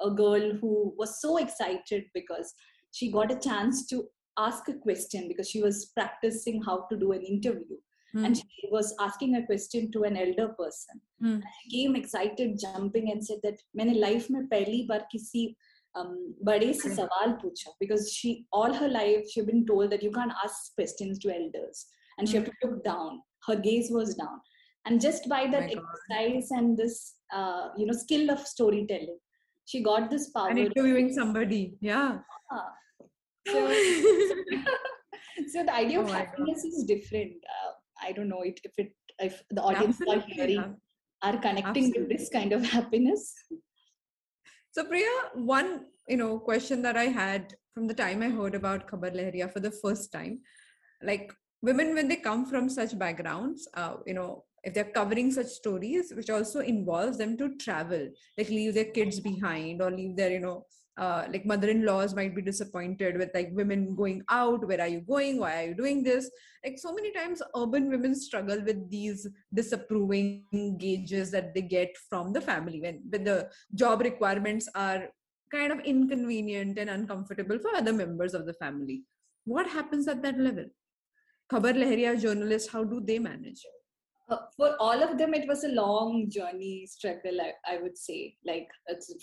[0.00, 2.54] a girl who was so excited because
[2.92, 4.04] she got a chance to
[4.38, 7.76] ask a question because she was practicing how to do an interview
[8.15, 8.25] Mm.
[8.25, 11.01] And she was asking a question to an elder person.
[11.23, 11.41] Mm.
[11.61, 15.55] She came excited, jumping, and said that मैंने life में पहली बार किसी
[15.97, 20.11] um, बड़े से सवाल पूछा because she all her life she been told that you
[20.11, 21.85] can't ask questions to elders
[22.17, 22.31] and mm.
[22.31, 23.21] she had to look down.
[23.47, 24.39] Her gaze was down,
[24.85, 29.17] and just by that oh exercise and this uh, you know skill of storytelling,
[29.65, 30.49] she got this power.
[30.49, 32.19] And interviewing somebody, yeah.
[32.51, 32.69] Ah.
[33.47, 33.67] So,
[35.51, 36.67] so the idea oh of happiness God.
[36.69, 37.33] is different.
[37.55, 37.71] Uh,
[38.02, 40.16] I don't know if, if it if the audience Absolutely.
[40.16, 40.76] are hearing
[41.22, 42.00] are connecting Absolutely.
[42.00, 43.34] with this kind of happiness.
[44.72, 48.88] So Priya, one you know question that I had from the time I heard about
[48.90, 50.40] Khabar Lahariya for the first time,
[51.02, 51.32] like
[51.62, 56.12] women when they come from such backgrounds, uh, you know, if they're covering such stories,
[56.14, 60.40] which also involves them to travel, like leave their kids behind or leave their you
[60.40, 60.64] know
[60.98, 65.38] uh, like mother-in-laws might be disappointed with like women going out where are you going?
[65.38, 66.30] Why are you doing this?
[66.64, 70.44] Like so many times urban women struggle with these disapproving
[70.78, 75.08] gauges that they get from the family when, when the job requirements are
[75.52, 79.04] kind of inconvenient and uncomfortable for other members of the family.
[79.44, 80.66] What happens at that level?
[81.50, 83.64] Khabar lahariya journalists how do they manage
[84.28, 87.40] uh, for all of them, it was a long journey struggle.
[87.40, 88.68] I, I would say, like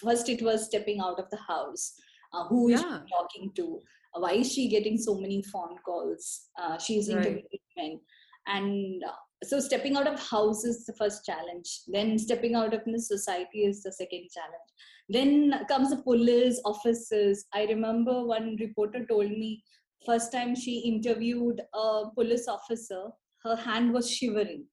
[0.04, 1.94] first it was stepping out of the house.
[2.34, 2.78] Uh, who yeah.
[2.78, 3.80] is she talking to?
[4.16, 6.50] Uh, why is she getting so many phone calls?
[6.60, 7.18] Uh, she's right.
[7.18, 8.00] interviewing men,
[8.48, 9.12] and uh,
[9.44, 11.82] so stepping out of house is the first challenge.
[11.88, 14.72] Then stepping out of the society is the second challenge.
[15.08, 17.46] Then comes the police officers.
[17.54, 19.64] I remember one reporter told me
[20.06, 23.10] first time she interviewed a police officer,
[23.44, 24.66] her hand was shivering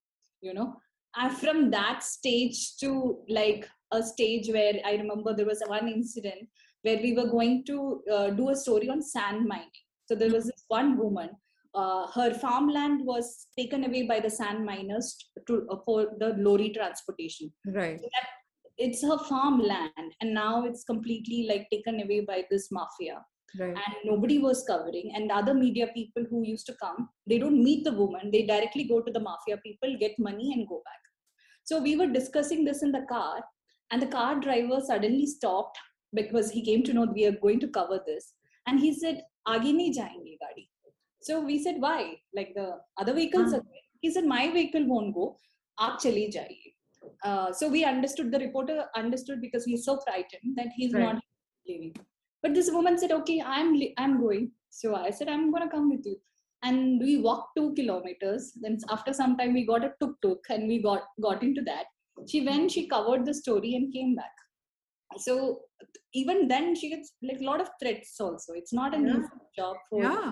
[0.43, 0.74] you know?
[1.16, 6.49] And from that stage to like a stage where i remember there was one incident
[6.80, 9.68] where we were going to uh, do a story on sand mining.
[10.07, 11.30] So there was this one woman
[11.74, 15.16] uh, her farmland was taken away by the sand miners
[15.47, 17.53] to, uh, for the lorry transportation.
[17.66, 17.99] Right.
[17.99, 18.28] So that,
[18.78, 23.24] it's her farmland and now it's completely like taken away by this mafia
[23.59, 23.70] right.
[23.70, 25.12] and nobody was covering.
[25.14, 28.30] And other media people who used to come they don't meet the woman.
[28.30, 31.00] They directly go to the mafia people get money and go back.
[31.64, 33.42] So we were discussing this in the car
[33.90, 35.78] and the car driver suddenly stopped
[36.14, 38.32] because he came to know we are going to cover this.
[38.66, 40.68] And he said aage nahi jayenge gaadi.
[41.20, 42.16] So we said why?
[42.34, 43.59] Like the other vehicles uh-huh.
[43.59, 45.36] are he said my vehicle won't go.
[45.80, 46.70] Aap chali jaiye.
[47.24, 51.03] Uh, so we understood the reporter understood because he's so frightened that he's right.
[51.03, 51.22] not
[51.66, 51.94] leaving
[52.43, 54.53] but this woman said, okay, I'm, I'm going.
[54.70, 56.16] So I said, I'm going to come with you.
[56.62, 58.53] And we walked two kilometers.
[58.61, 61.86] Then after some time, we got a tuk tuk and we got, got into that.
[62.28, 64.32] She went, she covered the story and came back.
[65.18, 65.34] so
[66.14, 69.18] even then she gets like a lot of threats also it's not an Yeah.
[69.18, 70.30] easy job for Yeah.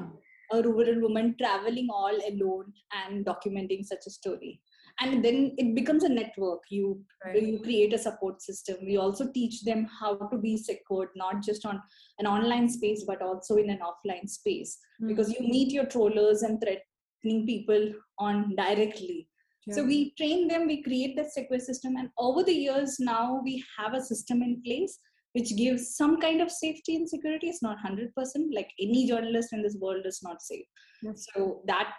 [0.56, 4.52] a rural woman traveling all alone and documenting such a story
[5.00, 6.60] and then it becomes a network.
[6.70, 7.42] You Right.
[7.42, 8.76] you create a support system.
[8.82, 11.82] We also teach them how to be secure not just on
[12.18, 14.78] an online space but also in an offline space.
[15.00, 15.08] Hmm.
[15.08, 19.26] because you meet your trollers and threatening people on directly.
[19.72, 23.62] So we train them we create that secure system and over the years now we
[23.78, 24.98] have a system in place
[25.34, 27.48] which gives some kind of safety and security.
[27.48, 28.10] It's not 100%
[28.52, 30.66] like any journalist in this world is not safe.
[31.02, 31.26] Yes.
[31.34, 31.92] so that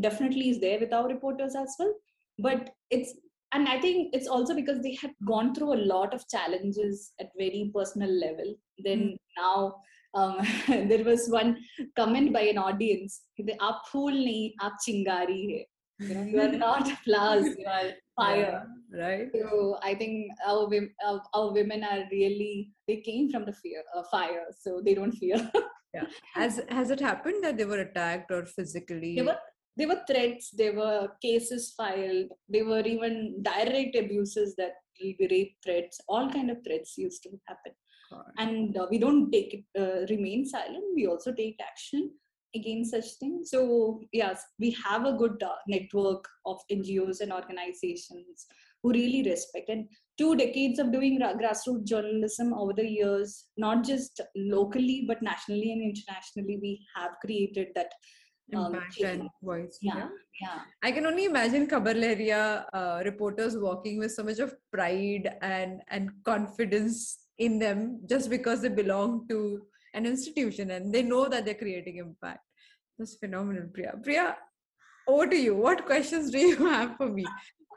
[0.00, 1.94] definitely is there with our reporters as well
[2.38, 3.14] but it's
[3.52, 7.28] and i think it's also because they had gone through a lot of challenges at
[7.38, 8.54] very personal level.
[8.84, 9.76] Then now
[10.14, 11.56] um, there was one
[11.96, 15.64] comment by an audience "The aap phool nahi aap chingari hai
[16.08, 18.66] you know you are not flowers you are fire.
[18.92, 19.28] Yeah, right.
[19.34, 23.82] so i think our, wom- our, our women are really they came from the fear
[23.96, 25.40] uh, fire so they don't fear.
[25.94, 26.06] Yeah.
[26.34, 29.14] Has has it happened that they were attacked or physically?
[29.18, 29.38] there were
[29.76, 35.28] there were threats there were cases filed there were even direct abuses that will be
[35.30, 37.72] rape threats all kind of threats used to happen.
[38.38, 42.10] And uh, we don't take it uh, remain silent we also take action
[42.54, 43.50] against such things.
[43.50, 48.46] So yes we have a good uh, network of ngos and organizations
[48.82, 53.84] who really respect and two decades of doing ra- grassroots journalism over the years not
[53.84, 57.90] just locally but nationally and internationally we have created that
[58.54, 59.78] um, impact and voice.
[59.82, 60.08] yeah
[60.40, 65.34] yeah I can only imagine Khabar Lahariya uh, reporters walking with so much of pride
[65.42, 69.62] and and confidence in them just because they belong to
[69.94, 72.40] an institution and they know that they're creating impact.
[72.98, 73.94] That's phenomenal, Priya.
[74.02, 74.36] Priya,
[75.06, 75.54] over to you.
[75.54, 77.24] What questions do you have for me?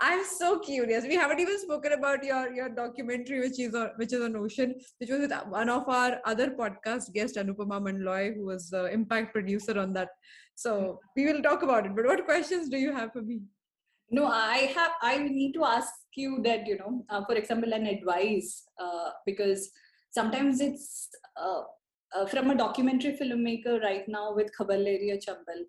[0.02, 1.04] I'm so curious.
[1.04, 4.76] We haven't even spoken about your your documentary, which is on which is on Ocean,
[5.00, 9.34] which was with one of our other podcast guests, Anupama Mandloy, who was the impact
[9.34, 10.10] producer on that.
[10.64, 11.95] So we will talk about it.
[11.95, 13.39] But what questions do you have for me?
[14.18, 17.86] no i have i need to ask you that you know uh, for example an
[17.91, 18.47] advice
[18.86, 19.70] uh, because
[20.18, 20.86] sometimes it's
[21.43, 21.62] uh,
[22.16, 25.62] uh, from a documentary filmmaker right now with Lahariya chambal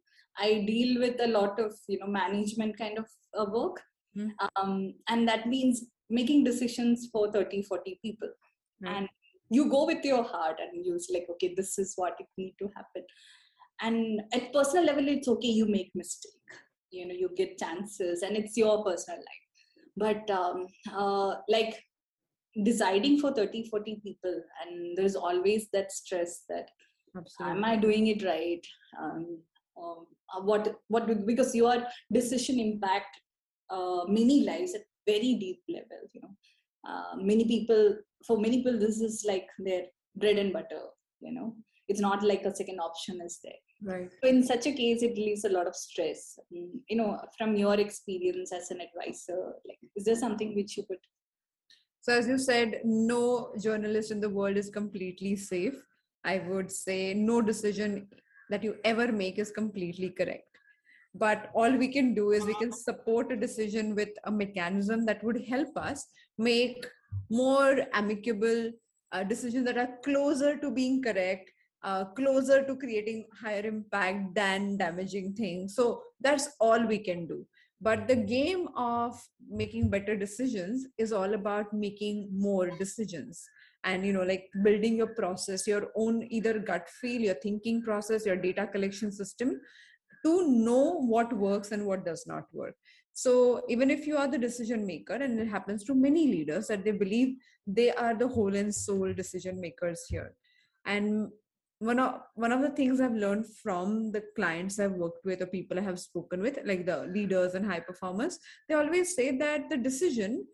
[0.47, 3.81] i deal with a lot of you know management kind of uh, work
[4.19, 4.31] Hmm.
[4.61, 4.71] um,
[5.07, 5.85] and that means
[6.19, 8.31] making decisions for 30 40 people
[8.83, 8.97] Right.
[8.97, 9.09] and
[9.57, 12.69] you go with your heart and you're like okay this is what it need to
[12.79, 13.05] happen
[13.83, 16.33] and at personal level it's okay you make mistake.
[16.91, 19.47] You know you get chances and it's your personal life.
[19.97, 21.83] But um, uh, like
[22.65, 26.69] deciding for 30 40 people and there's always that stress that
[27.41, 28.67] am i doing it right?
[29.01, 29.39] Um,
[29.81, 33.21] um, uh, what what because your decision impact
[33.71, 36.35] uh, many lives at very deep level you know.
[36.89, 39.83] Uh, many people for many people this is like their
[40.17, 40.83] bread and butter
[41.21, 41.55] you know.
[41.89, 44.11] It's not like a second option is there Right.
[44.23, 47.57] so in such a case it leaves a lot of stress Mm, you know from
[47.57, 50.99] your experience as an advisor like is there something which you could
[52.07, 55.75] So, as you said, no journalist in the world is completely safe.
[56.25, 58.09] I would say no decision
[58.53, 60.57] that you ever make is completely correct.
[61.15, 65.23] But all we can do is we can support a decision with a mechanism that
[65.25, 66.07] would help us
[66.39, 66.87] make
[67.29, 68.71] more amicable
[69.13, 71.51] uh, decisions that are closer to being correct,
[71.83, 75.75] uh, closer to creating higher impact than damaging things.
[75.75, 77.47] So, that's all we can do.
[77.81, 79.19] But the game of
[79.49, 83.43] making better decisions is all about making more decisions.
[83.85, 88.27] And you know like building your process your own either gut feel your thinking process
[88.27, 89.59] your data collection system
[90.25, 92.75] to know what works and what does not work.
[93.15, 96.85] So even if you are the decision maker and it happens to many leaders that
[96.85, 100.35] they believe they are the whole and soul decision makers here.
[100.85, 101.29] And
[101.81, 105.47] one of one of the things I've learned from the clients I've worked with or
[105.47, 109.71] people I have spoken with, like the leaders and high performers, they always say that
[109.71, 110.47] the decision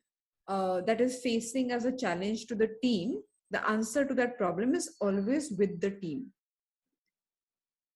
[0.46, 4.74] uh, that is facing as a challenge to the team, the answer to that problem
[4.76, 6.26] is always with the team.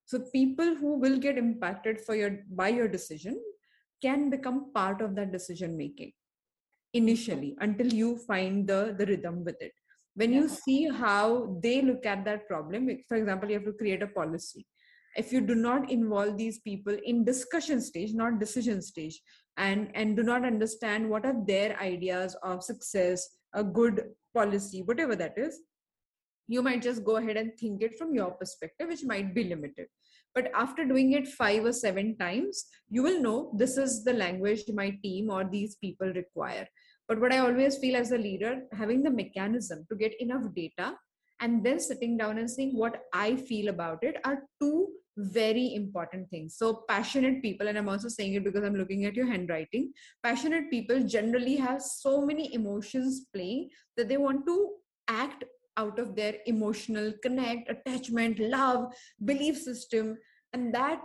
[0.07, 3.41] So people who will get impacted for your by your decision
[4.03, 6.12] can become part of that decision making
[6.95, 9.72] initially until you find the the rhythm with it
[10.21, 14.03] when you see how they look at that problem for example you have to create
[14.03, 14.66] a policy.
[15.16, 19.21] If you do not involve these people in discussion stage not decision stage
[19.57, 23.27] and and do not understand what are their ideas of success
[23.62, 24.03] a good
[24.35, 25.59] policy whatever that is
[26.55, 29.87] you might just go ahead and think it from your perspective which might be limited.
[30.35, 34.64] But after doing it five or seven times you will know this is the language
[34.83, 36.66] my team or these people require
[37.11, 40.89] but what i always feel as a leader having the mechanism to get enough data
[41.41, 46.29] and then sitting down and seeing what i feel about it are two very important
[46.31, 46.57] things.
[46.57, 49.93] So passionate people and i'm also saying it because i'm looking at your handwriting
[50.23, 54.71] passionate people generally have so many emotions playing that they want to
[55.09, 55.45] act
[55.77, 58.93] out of their emotional connect attachment love
[59.25, 60.17] belief system
[60.53, 61.01] and that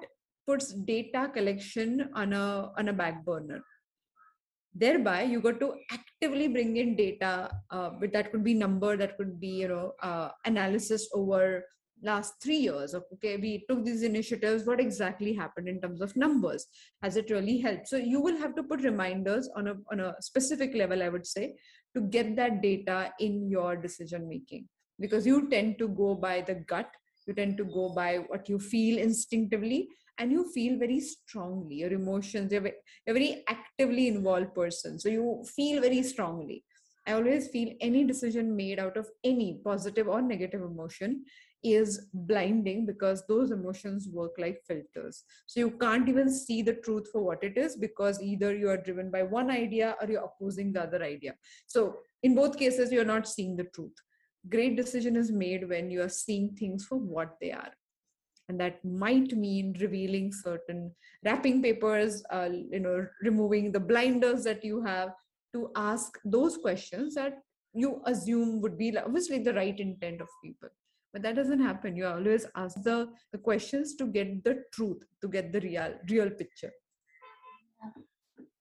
[0.48, 3.62] puts data collection on a on a back burner
[4.76, 9.18] thereby you got to actively bring in data uh, but that could be number that
[9.18, 11.64] could be you know uh, analysis over
[12.04, 16.16] last three years of okay we took these initiatives what exactly happened in terms of
[16.16, 16.68] numbers?
[17.02, 17.88] Has it really helped?
[17.88, 21.26] So you will have to put reminders on a on a specific level i would
[21.26, 21.56] say
[21.96, 24.68] to get that data in your decision making.
[25.00, 26.90] Because you tend to go by the gut
[27.28, 31.94] you tend to go by what you feel instinctively and you feel very strongly your
[31.94, 32.70] emotions you're,
[33.06, 36.64] you're very actively involved person so you feel very strongly
[37.08, 41.24] i always feel any decision made out of any positive or negative emotion
[41.66, 45.24] is blinding because those emotions work like filters.
[45.48, 48.78] So you can't even see the truth for what it is because either you are
[48.78, 51.34] driven by one idea or you're opposing the other idea.
[51.66, 53.96] So in both cases, you're not seeing the truth.
[54.48, 57.72] Great decision is made when you are seeing things for what they are.
[58.48, 60.92] And that might mean revealing certain
[61.24, 65.10] wrapping papers, uh, you know, removing the blinders that you have
[65.54, 67.40] to ask those questions that
[67.74, 70.70] you assume would be obviously the right intent of people.
[71.12, 71.96] But that doesn't happen.
[71.96, 76.30] You always ask the, the questions to get the truth to get the real real
[76.30, 76.72] picture.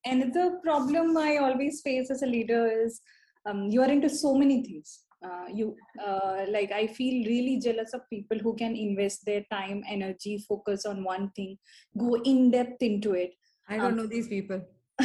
[0.07, 3.01] And the problem i always face as a leader is
[3.47, 7.95] um, you are into so many things uh, you uh, like i feel really jealous
[7.95, 11.57] of people who can invest their time energy focus on one thing
[11.99, 13.35] go in depth into it
[13.69, 14.61] i don't um, know these people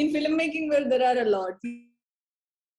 [0.00, 1.54] in filmmaking well there are a lot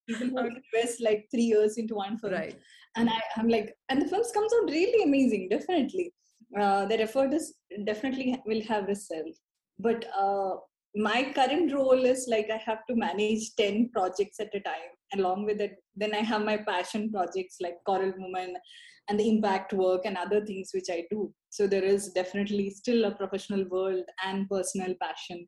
[0.10, 2.34] people who invest like three years into one film.
[2.34, 2.58] Right.
[2.96, 6.14] And I, I'm like, and the films comes out really amazing, definitely.
[6.60, 7.54] Uh, their effort is
[7.86, 9.36] definitely will have result.
[9.78, 10.56] But uh,
[10.96, 14.92] my current role is like I have to manage 10 projects at a time.
[15.14, 18.56] Along with it, then I have my passion projects like Coral Woman
[19.08, 21.34] and the impact work and other things which I do.
[21.50, 25.48] So there is definitely still a professional world and personal passion.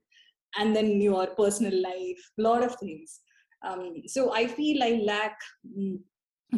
[0.57, 3.22] And then your personal life, a lot of things
[3.68, 5.38] um, so i feel i lack
[5.78, 5.99] mm,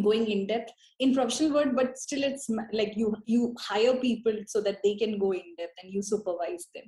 [0.03, 4.61] going in depth in professional world but still it's like you you hire people so
[4.61, 6.85] that they can go in depth and you supervise them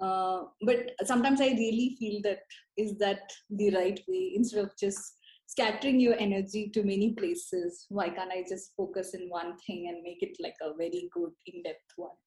[0.00, 2.40] uh, but sometimes i really feel that
[2.76, 5.16] is that the right way instead of just
[5.52, 10.02] scattering your energy to many places why can't i just focus in one thing and
[10.02, 12.18] make it like a very good in-depth one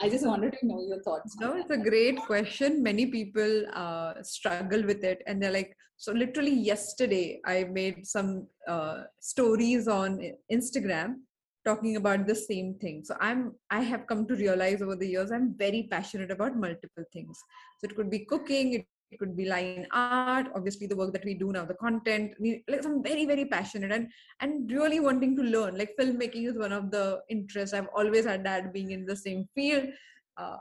[0.00, 1.36] I just wanted to know your thoughts.
[1.38, 2.82] No, it's a great question.
[2.82, 8.48] Many people uh, struggle with it, and they're like, so literally yesterday, I made some
[8.66, 11.18] uh, stories on Instagram
[11.64, 13.04] talking about the same thing.
[13.04, 17.04] So I'm, I have come to realize over the years, I'm very passionate about multiple
[17.12, 17.38] things.
[17.78, 21.24] So it could be cooking, it it could be line art obviously the work that
[21.24, 24.08] we do now the content we, like i'm very very passionate and
[24.40, 25.76] and really wanting to learn.
[25.76, 29.48] Like filmmaking is one of the interests i've always had that being in the same
[29.54, 29.88] field
[30.36, 30.58] uh,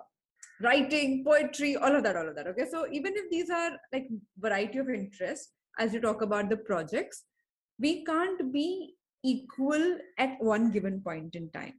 [0.61, 2.65] writing poetry all of that all of that okay?
[2.69, 7.23] So even if these are like variety of interests as you talk about the projects
[7.79, 11.73] we can't be equal at one given point in time.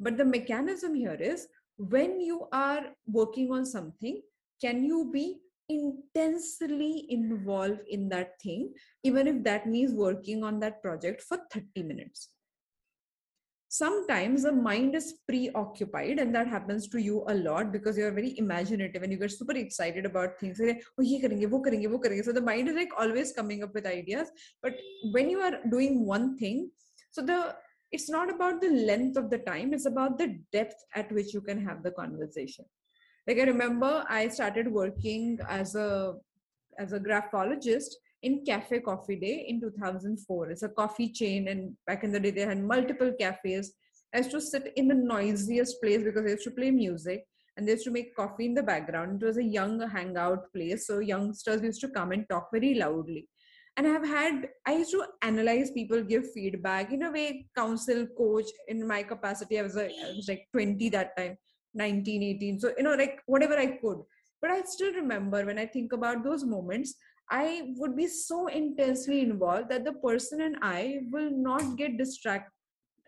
[0.00, 4.20] But the mechanism here is when you are working on something
[4.60, 5.38] can you be
[5.68, 8.72] intensely involved in that thing,
[9.04, 12.30] even if that means working on that project for 30 minutes.
[13.70, 18.38] Sometimes the mind is preoccupied, and that happens to you a lot because you're very
[18.38, 20.58] imaginative and you get super excited about things.
[20.58, 21.02] Like, oh.
[21.02, 24.30] So the mind is like always coming up with ideas.
[24.62, 24.74] But
[25.12, 26.70] when you are doing one thing,
[27.10, 27.56] so the
[27.92, 31.40] it's not about the length of the time, it's about the depth at which you
[31.42, 32.64] can have the conversation
[33.28, 36.14] like i remember i started working as a
[36.78, 42.02] as a graphologist in cafe coffee day in 2004 it's a coffee chain and back
[42.04, 43.74] in the day they had multiple cafes.
[44.14, 47.24] I used to sit in the noisiest place because i used to play music
[47.56, 49.22] and they used to make coffee in the background.
[49.22, 53.28] It was a young hangout place so youngsters used to come and talk very loudly.
[53.76, 56.92] And i've had i used to analyze people give feedback.
[56.92, 60.88] In a way counsel coach in my capacity i was, a, I was like 20
[60.96, 61.36] that time
[61.78, 63.98] 19 18 so you know like whatever i could.
[64.42, 66.94] But i still remember when i think about those moments
[67.30, 72.52] i would be so intensely involved that the person and i will not get distracted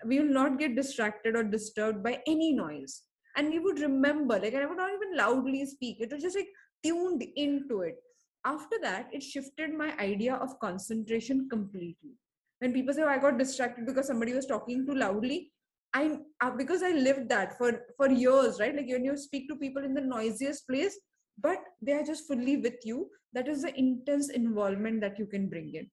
[0.04, 3.02] we will not get distracted or disturbed by any noise.
[3.36, 5.98] And we would remember like i would not even loudly speak.
[6.00, 6.48] It was just like
[6.82, 7.96] tuned into it.
[8.44, 12.16] After that it shifted my idea of concentration completely.
[12.58, 15.52] When people say oh, i got distracted because somebody was talking too loudly
[15.94, 18.74] i uh, because i lived that for for years right?
[18.74, 20.98] Like when you speak to people in the noisiest place
[21.38, 25.48] but they are just fully with you that is the intense involvement that you can
[25.48, 25.88] bring in.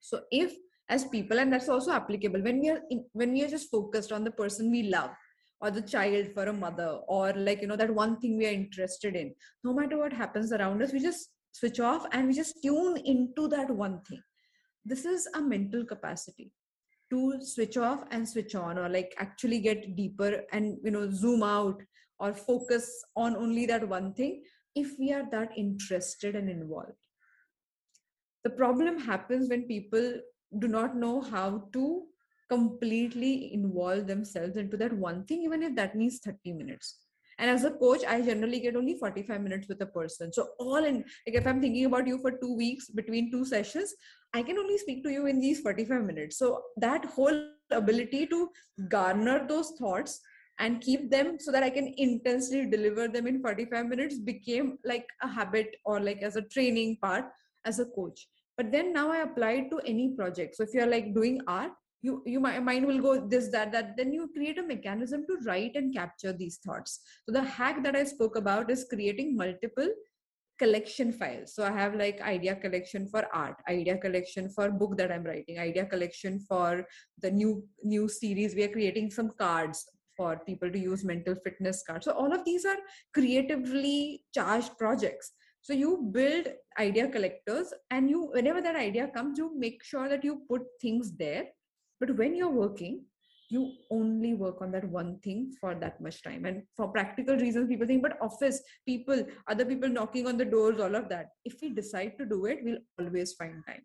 [0.00, 0.52] So if
[0.88, 4.12] as people and that's also applicable when we are in, when we are just focused
[4.12, 5.10] on the person we love
[5.60, 8.52] or the child for a mother or like you know that one thing we are
[8.52, 9.34] interested in
[9.64, 13.46] no matter what happens around us we just switch off and we just tune into
[13.48, 14.22] that one thing.
[14.84, 16.50] This is a mental capacity
[17.12, 21.42] to switch off and switch on or like actually get deeper and you know zoom
[21.42, 21.82] out
[22.18, 24.42] or focus on only that one thing
[24.74, 26.92] if we are that interested and involved.
[28.44, 30.14] The problem happens when people
[30.58, 32.04] do not know how to
[32.48, 36.98] completely involve themselves into that one thing even if that means 30 minutes
[37.38, 40.32] and as a coach i generally get only 45 minutes with a person.
[40.32, 43.94] So all in like if i'm thinking about you for two weeks between two sessions
[44.34, 46.38] i can only speak to you in these 45 minutes.
[46.38, 48.48] So that whole ability to
[48.88, 50.20] garner those thoughts
[50.58, 55.06] and keep them so that i can intensely deliver them in 45 minutes became like
[55.22, 57.24] a habit or like as a training part
[57.64, 58.28] as a coach.
[58.56, 60.56] But then now i apply it to any project.
[60.56, 61.72] So if you're like doing art
[62.02, 63.96] you you mind will go this that that.
[63.96, 67.00] Then you create a mechanism to write and capture these thoughts.
[67.26, 69.88] So the hack that i spoke about is creating multiple
[70.58, 71.54] collection files.
[71.54, 75.58] So i have like idea collection for art idea collection for book that i'm writing
[75.58, 76.84] idea collection for
[77.20, 78.54] the new new series.
[78.54, 79.84] We are creating some cards
[80.16, 82.04] for people to use mental fitness cards.
[82.04, 82.76] So all of these are
[83.14, 85.32] creatively charged projects.
[85.62, 86.48] So you build
[86.78, 91.12] idea collectors and you whenever that idea comes you make sure that you put things
[91.16, 91.44] there
[92.02, 93.04] but when you're working,
[93.48, 96.46] you only work on that one thing for that much time.
[96.46, 100.80] And for practical reasons, people think, but office, people, other people knocking on the doors,
[100.80, 101.28] all of that.
[101.44, 103.82] If we decide to do it, we'll always find time.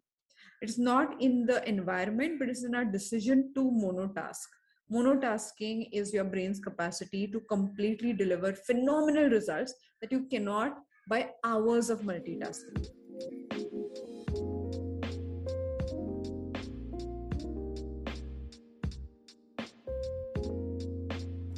[0.63, 4.47] It's not in the environment, but it's in our decision to monotask.
[4.91, 11.91] Monotasking is your brain's capacity to completely deliver phenomenal results that you cannot by hours
[11.91, 12.87] of multitasking.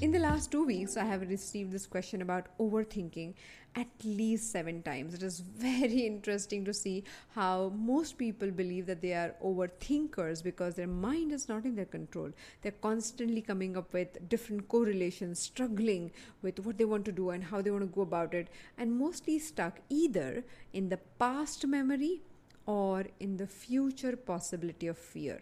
[0.10, 3.36] In the last two weeks, I have received this question about overthinking
[3.76, 5.14] at least seven times.
[5.14, 7.04] It is very interesting to see
[7.36, 11.86] how most people believe that they are overthinkers because their mind is not in their
[11.86, 12.32] control.
[12.64, 16.10] They're constantly coming up with different correlations, struggling
[16.42, 18.48] with what they want to do and how they want to go about it,
[18.80, 20.44] and mostly stuck either
[20.74, 22.24] in the past memory
[22.66, 25.40] or in the future possibility of fear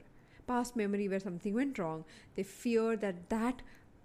[0.48, 2.06] past memory where something went wrong
[2.36, 3.62] they fear that that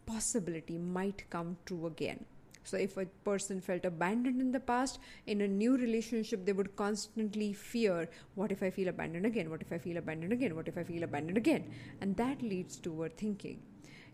[0.06, 2.24] possibility might come true again.
[2.64, 6.76] So, if a person felt abandoned in the past, in a new relationship, they would
[6.76, 9.50] constantly fear what if I feel abandoned again?
[9.50, 10.54] What if I feel abandoned again?
[10.54, 11.72] What if I feel abandoned again?
[12.00, 13.58] And that leads to overthinking.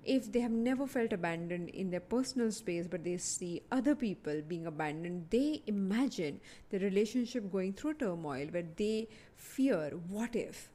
[0.05, 4.41] If they have never felt abandoned in their personal space, but they see other people
[4.47, 10.70] being abandoned, they imagine the relationship going through turmoil where they fear what if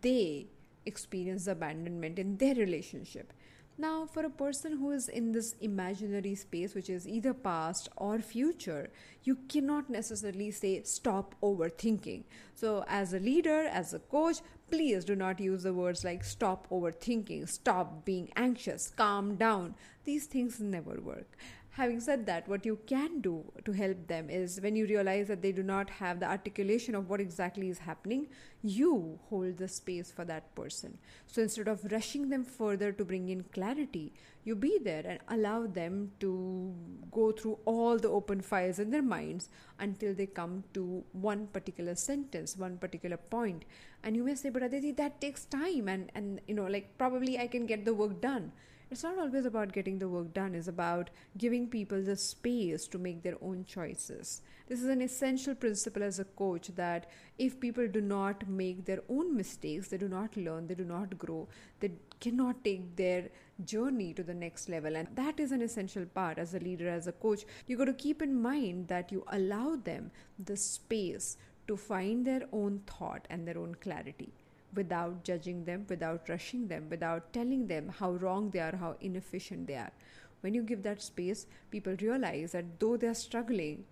[0.00, 0.48] they
[0.84, 3.32] experience abandonment in their relationship
[3.78, 8.18] now, for a person who is in this imaginary space, which is either past or
[8.18, 8.90] future,
[9.24, 12.24] you cannot necessarily say stop overthinking.
[12.54, 14.38] So, as a leader, as a coach,
[14.70, 19.74] please do not use the words like stop overthinking, stop being anxious, calm down.
[20.04, 21.38] These things never work
[21.76, 25.40] having said that what you can do to help them is when you realize that
[25.40, 28.26] they do not have the articulation of what exactly is happening
[28.62, 33.30] you hold the space for that person so instead of rushing them further to bring
[33.30, 34.12] in clarity
[34.44, 36.74] you be there and allow them to
[37.10, 39.48] go through all the open files in their minds
[39.78, 43.64] until they come to one particular sentence one particular point.
[44.02, 47.38] and you may say but aditi that takes time and and you know like probably
[47.38, 48.52] i can get the work done
[48.92, 52.98] it's not always about getting the work done, it's about giving people the space to
[52.98, 54.42] make their own choices.
[54.68, 59.00] This is an essential principle as a coach that if people do not make their
[59.08, 61.48] own mistakes, they do not learn, they do not grow,
[61.80, 63.30] they cannot take their
[63.64, 64.94] journey to the next level.
[64.94, 67.46] And that is an essential part as a leader, as a coach.
[67.66, 72.42] You got to keep in mind that you allow them the space to find their
[72.52, 74.34] own thought and their own clarity
[74.74, 79.66] without judging them, without rushing them, without telling them how wrong they are, how inefficient
[79.66, 79.92] they are.
[80.40, 83.84] When you give that space, people realize that though they are struggling,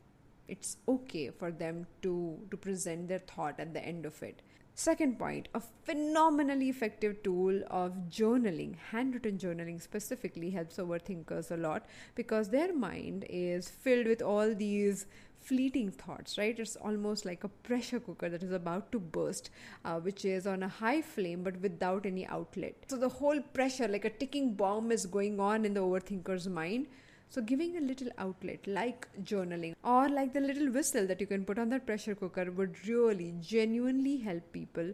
[0.48, 4.42] it's okay for them to, to present their thought at the end of it.
[4.80, 11.84] Second point, a phenomenally effective tool of journaling, handwritten journaling specifically helps overthinkers a lot
[12.14, 15.04] because their mind is filled with all these
[15.38, 16.58] fleeting thoughts, right?
[16.58, 19.50] It's almost like a pressure cooker that is about to burst,
[19.84, 22.74] uh, which is on a high flame but without any outlet.
[22.88, 26.86] So the whole pressure, like a ticking bomb, is going on in the overthinker's mind.
[27.32, 31.44] So, giving a little outlet like journaling or like the little whistle that you can
[31.44, 34.92] put on that pressure cooker would really genuinely help people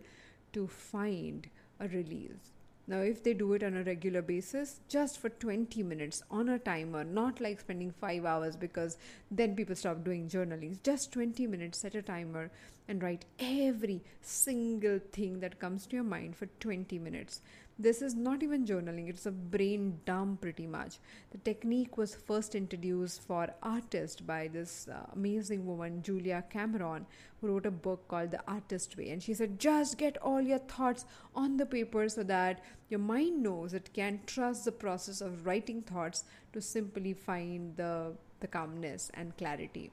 [0.53, 1.49] to find
[1.81, 2.53] a release.
[2.89, 6.59] Now, if they do it on a regular basis, just for 20 minutes on a
[6.59, 8.99] timer, not like spending five hours because
[9.31, 12.51] then people stop doing journaling, just 20 minutes, set a timer
[12.87, 17.41] and write every single thing that comes to your mind for 20 minutes.
[17.79, 20.99] This is not even journaling, it's a brain dump pretty much.
[21.31, 27.05] The technique was first introduced for artists by this uh, amazing woman, Julia Cameron,
[27.39, 29.11] who wrote a book called The Artist Way.
[29.11, 31.05] And she said, just get all your thoughts
[31.35, 35.83] on the paper so that your mind knows it can trust the process of writing
[35.83, 36.25] thoughts
[36.55, 39.93] to simply find the, the calmness and clarity.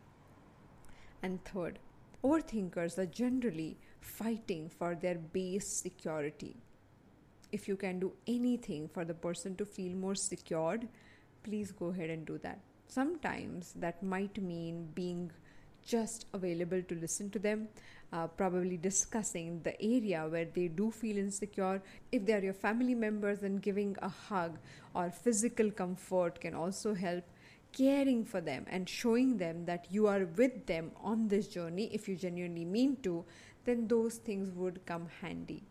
[1.22, 1.80] And third,
[2.24, 6.56] overthinkers are generally fighting for their base security
[7.54, 10.88] if you can do anything for the person to feel more secured,
[11.44, 12.60] please go ahead and do that.
[12.88, 15.32] Sometimes that might mean being
[15.86, 17.68] just available to listen to them,
[18.12, 21.82] uh, probably discussing the area where they do feel insecure.
[22.12, 24.58] If they are your family members, then giving a hug
[24.96, 27.24] or physical comfort can also help.
[27.74, 32.08] Caring for them and showing them that you are with them on this journey, if
[32.08, 33.26] you genuinely mean to,
[33.66, 35.64] then those things would come handy.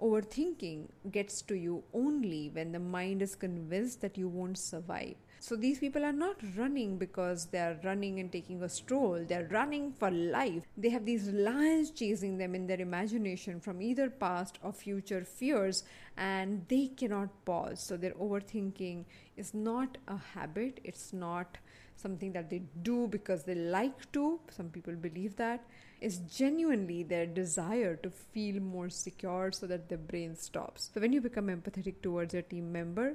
[0.00, 5.16] Overthinking gets to you only when the mind is convinced that you won't survive.
[5.40, 9.24] So these people are not running because they are running and taking a stroll.
[9.26, 10.62] They are running for life.
[10.76, 15.84] They have these lions chasing them in their imagination from either past or future fears
[16.16, 17.80] and they cannot pause.
[17.80, 19.04] So their overthinking
[19.36, 20.80] is not a habit.
[20.84, 21.58] It's not
[21.96, 24.40] something that they do because they like to.
[24.50, 25.64] Some people believe that
[26.00, 30.90] is genuinely their desire to feel more secure so that their brain stops.
[30.94, 33.14] So when you become empathetic towards your team member,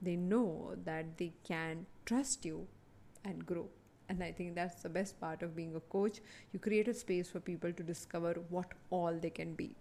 [0.00, 2.66] they know that they can trust you
[3.24, 3.68] and grow.
[4.08, 6.20] And I think that's the best part of being a coach.
[6.52, 9.76] You create a space for people to discover what all they can be.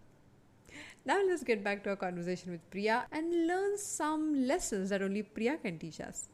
[1.05, 5.23] Now let's get back to our conversation with Priya and learn some lessons that only
[5.23, 6.27] Priya can teach us.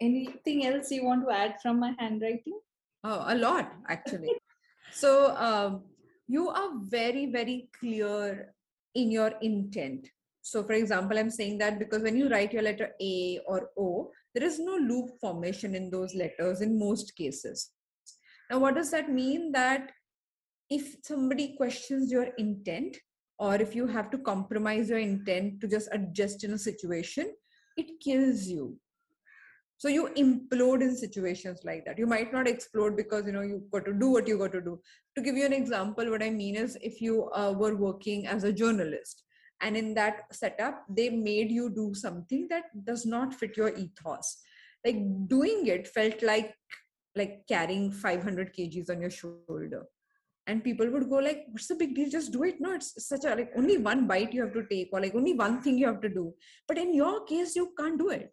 [0.00, 2.58] Anything else you want to add from my handwriting?
[3.04, 4.30] Oh, a lot actually.
[4.92, 5.82] So um,
[6.28, 8.54] you are very, very clear
[8.94, 10.08] in your intent.
[10.42, 14.10] So, for example, I'm saying that because when you write your letter A or O,
[14.34, 17.70] there is no loop formation in those letters in most cases.
[18.50, 19.52] Now, what does that mean?
[19.52, 19.92] That
[20.68, 22.96] if somebody questions your intent,
[23.38, 27.32] or if you have to compromise your intent to just adjust in a situation,
[27.76, 28.78] it kills you
[29.82, 31.98] so you implode in situations like that.
[31.98, 34.60] You might not explode because you know you've got to do what you got to
[34.60, 34.78] do.
[35.16, 38.44] To give you an example what i mean is if you uh, were working as
[38.44, 39.24] a journalist
[39.60, 44.36] and in that setup they made you do something that does not fit your ethos.
[44.84, 46.54] Like doing it felt like
[47.16, 49.82] like carrying 500 kgs on your shoulder.
[50.46, 52.08] And people would go like what's the big deal?
[52.08, 52.60] Just do it.
[52.60, 55.34] No it's such a like only one bite you have to take or like only
[55.34, 56.32] one thing you have to do.
[56.68, 58.32] But in your case you can't do it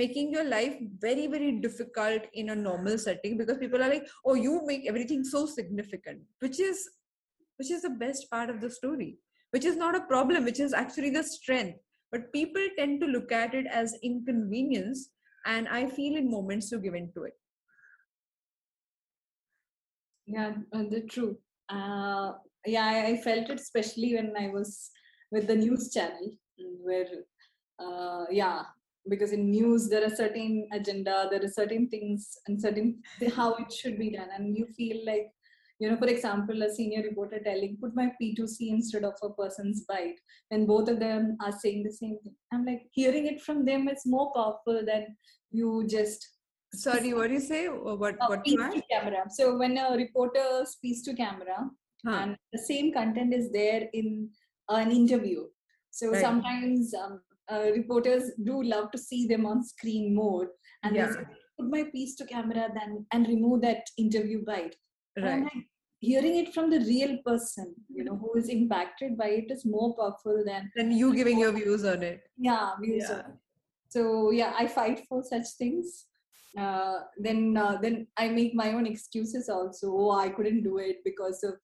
[0.00, 4.34] making your life very very difficult in a normal setting because people are like oh
[4.34, 6.88] you make everything so significant which is
[7.58, 9.18] which is the best part of the story
[9.52, 11.78] which is not a problem which is actually the strength.
[12.10, 15.10] But people tend to look at it as inconvenience
[15.44, 17.32] and i feel in moments to give into it.
[20.26, 21.38] Yeah the true
[21.68, 22.32] uh,
[22.66, 24.90] yeah I, I, felt it especially when i was
[25.32, 26.30] with the news channel
[26.84, 27.08] where
[27.80, 28.62] uh, yeah
[29.08, 33.02] because in news there are certain agenda there are certain things and certain
[33.36, 34.28] how it should be done.
[34.36, 35.30] And you feel like
[35.78, 39.84] you know for example a senior reporter telling put my PTC instead of a person's
[39.88, 42.34] bite when both of them are saying the same thing.
[42.52, 45.16] I'm like hearing it from them is more powerful than
[45.50, 46.28] you just
[46.74, 47.66] sorry what do you say?
[47.66, 49.24] What uh, what to camera.
[49.30, 51.68] So when a reporter speaks to camera
[52.06, 52.10] huh.
[52.10, 54.30] and the same content is there in
[54.68, 55.44] an interview.
[55.90, 56.22] So right.
[56.22, 57.20] sometimes um,
[57.52, 60.48] uh, reporters do love to see them on screen more.
[60.82, 61.06] And yeah.
[61.06, 61.24] they say,
[61.58, 64.76] put my piece to camera then and remove that interview bite.
[65.16, 65.42] Right.
[65.42, 65.66] like,
[66.02, 69.94] hearing it from the real person you know who is impacted by it is more
[69.96, 72.22] powerful than than you giving your views on it.
[72.36, 73.14] Yeah views yeah.
[73.14, 73.36] on it.
[73.88, 76.06] so yeah i fight for such things.
[76.58, 79.92] Uh, then uh, then i make my own excuses also.
[79.92, 81.54] Oh i couldn't do it because of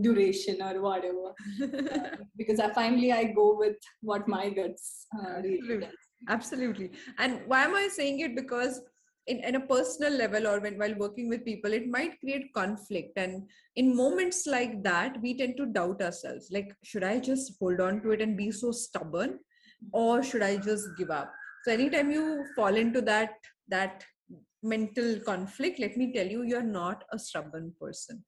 [0.00, 1.34] duration or whatever.
[1.62, 5.88] Uh, because I finally I go with what my guts uh, really
[6.28, 6.92] absolutely.
[7.18, 8.36] And why am I saying it?
[8.36, 8.80] Because
[9.26, 13.16] in, in a personal level or when while working with people it might create conflict.
[13.16, 16.48] And in moments like that we tend to doubt ourselves.
[16.50, 19.38] Like should i just hold on to it and be so stubborn?
[19.92, 21.32] Or should i just give up?
[21.64, 23.30] So anytime you fall into that
[23.68, 24.04] that
[24.62, 28.24] mental conflict let me tell you you're not a stubborn person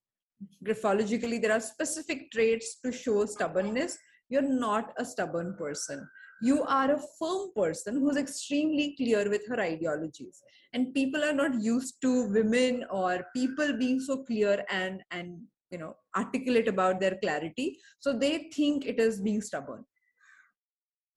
[0.64, 3.98] graphologically there are specific traits to show stubbornness.
[4.28, 6.08] You're not a stubborn person.
[6.42, 10.42] You are a firm person who's extremely clear with her ideologies.
[10.72, 15.78] And people are not used to women or people being so clear and and you
[15.78, 17.78] know articulate about their clarity.
[17.98, 19.84] So they think it is being stubborn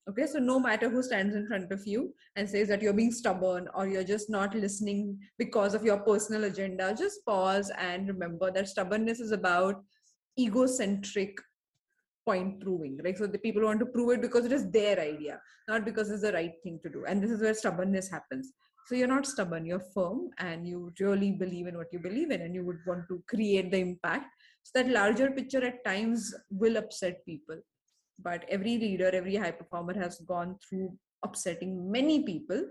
[0.10, 3.12] okay so no matter who stands in front of you and says that you're being
[3.12, 8.52] stubborn or you're just not listening because of your personal agenda just pause and remember
[8.52, 9.82] that stubbornness is about
[10.40, 11.38] egocentric
[12.26, 13.18] point proving right?
[13.18, 16.24] So the people want to prove it because it is their idea not because it's
[16.24, 17.06] the right thing to do.
[17.08, 18.52] And this is where stubbornness happens.
[18.88, 22.42] So you're not stubborn you're firm and you really believe in what you believe in
[22.42, 24.26] and you would want to create the impact.
[24.64, 27.58] So that larger picture at times will upset people
[28.22, 32.62] but every leader every high performer has gone through upsetting many people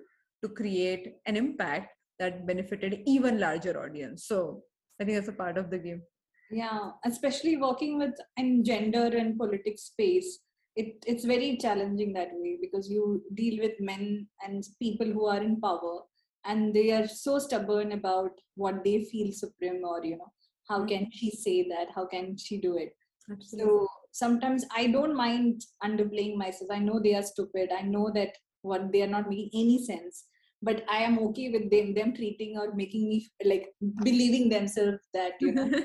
[0.43, 4.62] to create an impact that benefited even larger audience so
[5.01, 6.03] i think that's a part of the game
[6.51, 10.40] yeah especially working with in gender and politics space
[10.76, 15.43] it, it's very challenging that way because you deal with men and people who are
[15.43, 16.01] in power
[16.45, 20.32] and they are so stubborn about what they feel supreme or you know
[20.68, 20.88] how mm-hmm.
[20.88, 22.95] can she say that how can she do it
[23.30, 23.72] Absolutely.
[23.72, 26.70] so sometimes I don't mind underplaying myself.
[26.70, 27.70] I know they are stupid.
[27.76, 30.26] I know that what they are not making any sense.
[30.64, 33.70] But I am okay with them them treating or making me like
[34.04, 35.68] believing themselves that you know.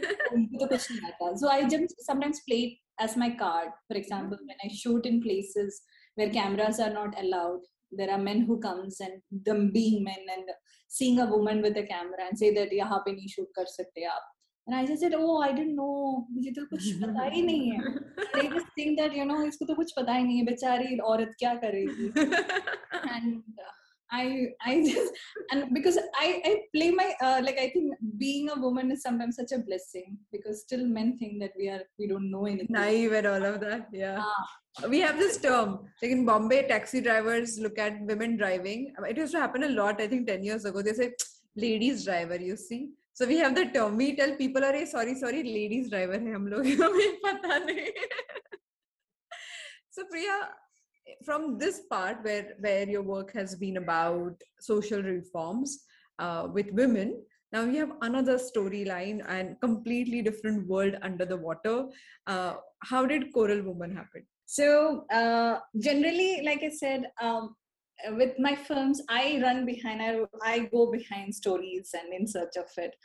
[1.19, 3.69] Oh, so I just sometimes play it as my card.
[3.87, 5.81] For example, when I shoot in places
[6.13, 7.61] where cameras are not allowed,
[7.91, 10.49] there are men who comes and them being men and
[10.87, 14.03] seeing a woman with a camera and say that yeah, pe nahi shoot kar sakte
[14.13, 14.25] aap
[14.66, 16.26] And I just said, oh, I didn't know.
[16.30, 17.78] मुझे तो कुछ पता ही नहीं है.
[18.34, 21.34] They just think that you know इसको तो कुछ पता ही नहीं है बेचारी औरत
[21.38, 22.12] क्या करेगी.
[23.14, 23.72] And uh,
[24.12, 25.12] I I just
[25.50, 29.36] and because I I play my uh, like I think being a woman is sometimes
[29.36, 33.12] such a blessing because still men think that we are we don't know anything naive
[33.20, 34.88] and all of that yeah ah.
[34.94, 39.32] we have this term like in Bombay taxi drivers look at women driving it used
[39.32, 41.12] to happen a lot I think ten years ago they say
[41.56, 42.82] ladies driver you see
[43.16, 46.46] so we have the term we tell people are sorry sorry ladies driver hai hum
[46.54, 47.86] log हमें पता नहीं
[49.94, 50.36] so Priya
[51.24, 55.80] from this part where where your work has been about social reforms
[56.18, 57.14] uh, with women
[57.52, 61.74] now we have another storyline and completely different world under the water
[62.26, 62.54] uh,
[62.90, 67.54] how did coral woman happen so uh, generally like i said um,
[68.11, 72.69] with my films i run behind I, I go behind stories and in search of
[72.77, 72.95] it.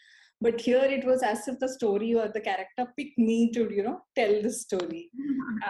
[0.41, 3.85] But here it was as if the story or the character picked me to you
[3.85, 5.11] know tell the story.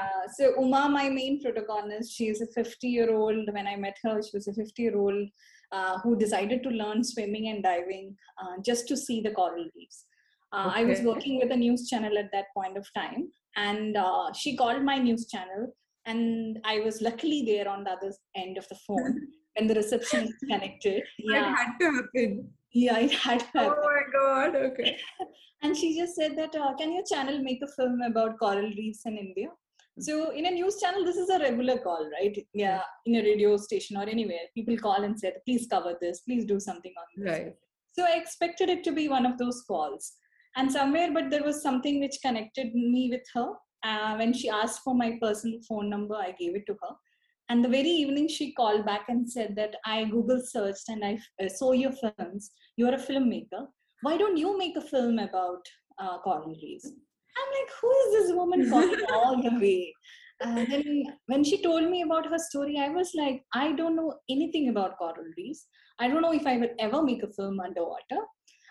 [0.01, 3.99] Uh, so uma my main protagonist she is a 50 year old when i met
[4.03, 5.29] her she was a 50 year old
[5.71, 10.07] uh, who decided to learn swimming and diving uh, just to see the coral reefs.
[10.53, 10.81] Uh, okay.
[10.81, 13.29] i was working with a news channel at that point of time.
[13.57, 15.75] And uh, she called my news channel
[16.07, 19.21] and i was luckily there on the other end of the phone
[19.57, 21.03] when the reception connected.
[21.19, 23.75] Yeah it had to happen yeah it had happened.
[23.77, 24.97] oh my god okay.
[25.65, 29.03] And she just said that uh, can your channel make a film about coral reefs
[29.07, 29.49] in india?
[30.01, 32.37] So in a news channel this is a regular call right?
[32.53, 36.21] Yeah in a radio station or anywhere people call and said please cover this.
[36.21, 37.33] Please do something on this.
[37.33, 37.55] Right.
[37.97, 40.13] So i expected it to be one of those calls.
[40.57, 43.51] And somewhere but there was something which connected me with her
[43.85, 46.95] uh, when she asked for my personal phone number i gave it to her
[47.53, 51.19] and the very evening, she called back and said that I Google searched and I
[51.43, 52.51] uh, saw your films.
[52.79, 53.67] You're a filmmaker.
[54.01, 55.61] Why don't you make a film about
[55.99, 56.87] uh, coral reefs?
[56.87, 59.93] I'm like, who is this woman calling all the way?
[60.41, 64.15] And then when she told me about her story, I was like, I don't know
[64.31, 65.67] anything about coral reefs.
[65.99, 68.23] I don't know if I would ever make a film underwater.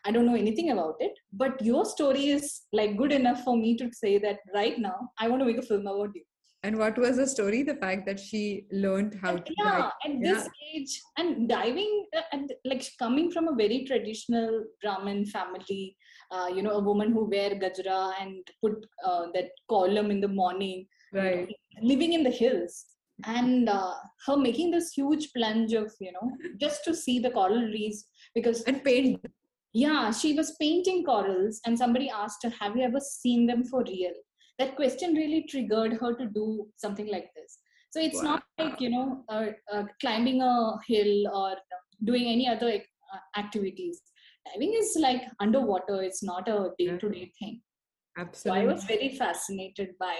[0.06, 1.14] I don't know anything about it.
[1.32, 5.28] But your story is like good enough for me to say that right now I
[5.28, 6.24] want to make a film about you.
[6.64, 7.64] And what was the story?
[7.64, 9.92] The fact that she learned how to yeah, dive.
[10.06, 10.34] at yeah.
[10.34, 15.98] this age and diving uh, and like coming from a very traditional Brahmin family,
[16.30, 20.28] uh, you know, a woman who wear gajra and put uh, that kolam in the
[20.28, 21.50] morning, right?
[21.82, 22.86] living in the hills,
[23.26, 23.96] and uh,
[24.28, 28.62] her making this huge plunge of you know just to see the coral reefs because
[28.64, 29.20] and paint.
[29.74, 33.84] Yeah, she was painting corals, and somebody asked her, "Have you ever seen them for
[33.84, 34.14] real?"
[34.62, 37.60] that question really triggered her to do something like this.
[37.92, 38.30] So it's wow.
[38.30, 41.56] not like you know uh, uh, climbing a hill or
[42.04, 44.02] doing any other uh, activities.
[44.46, 46.02] Diving is like underwater.
[46.02, 47.62] It's not a day-to-day thing.
[48.18, 50.16] Absolutely so i was very fascinated by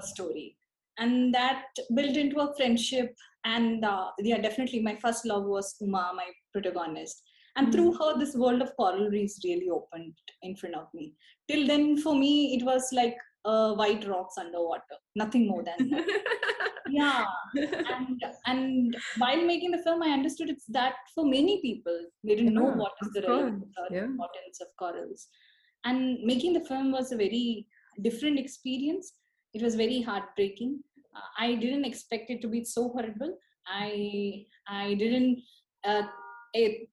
[0.00, 0.56] a story.
[1.00, 1.64] And that
[1.94, 3.14] built into a friendship.
[3.44, 7.22] And uh, yeah definitely my first love was uma my protagonist
[7.58, 11.14] and through her this world of coral reefs really opened in front of me.
[11.50, 14.96] Till then for me it was like uh, white rocks underwater.
[15.16, 16.06] Nothing more than that.
[16.90, 17.24] Yeah.
[17.54, 22.54] And and while making the film i understood it's that for many people they didn't
[22.54, 24.04] yeah, know what is the relevance yeah.
[24.04, 25.26] importance of corals.
[25.84, 27.66] And making the film was a very
[28.02, 29.12] different experience.
[29.52, 30.80] It was very heartbreaking.
[31.14, 33.36] Uh, i didn't expect it to be so horrible.
[33.66, 35.42] I i didn't
[35.84, 36.02] uh,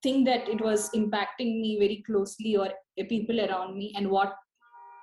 [0.04, 2.70] think that it was impacting me very closely or
[3.10, 4.36] people around me and what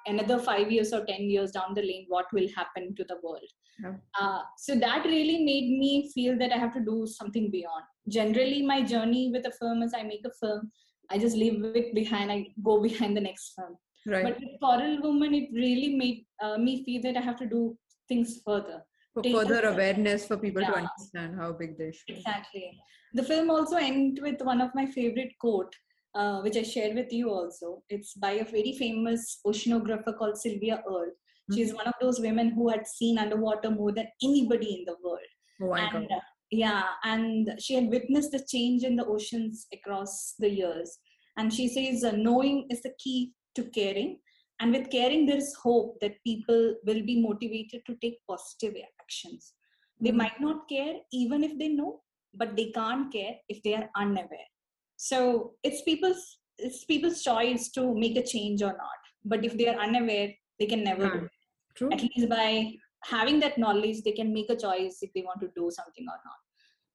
[0.06, 3.48] another five years or 10 years down the lane, what will happen to the world.
[3.82, 3.94] Yeah.
[4.18, 7.84] Uh, so that really made me feel that I have to do something beyond.
[8.08, 10.70] Generally, my journey with a firm is I make a film,
[11.10, 13.76] I just leave it behind, I go behind the next film.
[14.06, 14.24] Right.
[14.24, 17.76] But with Coral Woman, it really made uh, me feel that I have to do
[18.08, 18.82] things further.
[19.14, 20.70] For further awareness for people yeah.
[20.70, 22.16] to understand how big they should.
[22.16, 22.78] Exactly.
[23.14, 25.74] The film also ends with one of my favorite quote
[26.14, 27.82] uh, which I shared with you also.
[27.88, 31.06] It's by a very famous oceanographer called Sylvia Earle.
[31.06, 31.54] Mm-hmm.
[31.54, 35.20] She's one of those women who had seen underwater more than anybody in the world.
[35.62, 40.50] Oh, and, uh, yeah, and she had witnessed the change in the oceans across the
[40.50, 40.98] years.
[41.36, 44.18] And she says, uh, knowing is the key to caring.
[44.60, 48.74] And with caring, there is hope that people will be motivated to take positive
[49.12, 49.52] actions.
[50.00, 50.18] They mm-hmm.
[50.18, 52.02] might not care even if they know,
[52.34, 54.48] but they can't care if they are unaware
[54.96, 59.66] so it's people's it's people's choice to make a change or not but if they
[59.68, 60.28] are unaware
[60.60, 61.30] they can never do it
[61.76, 61.92] True.
[61.92, 62.72] at least by
[63.14, 66.20] having that knowledge they can make a choice if they want to do something or
[66.28, 66.40] not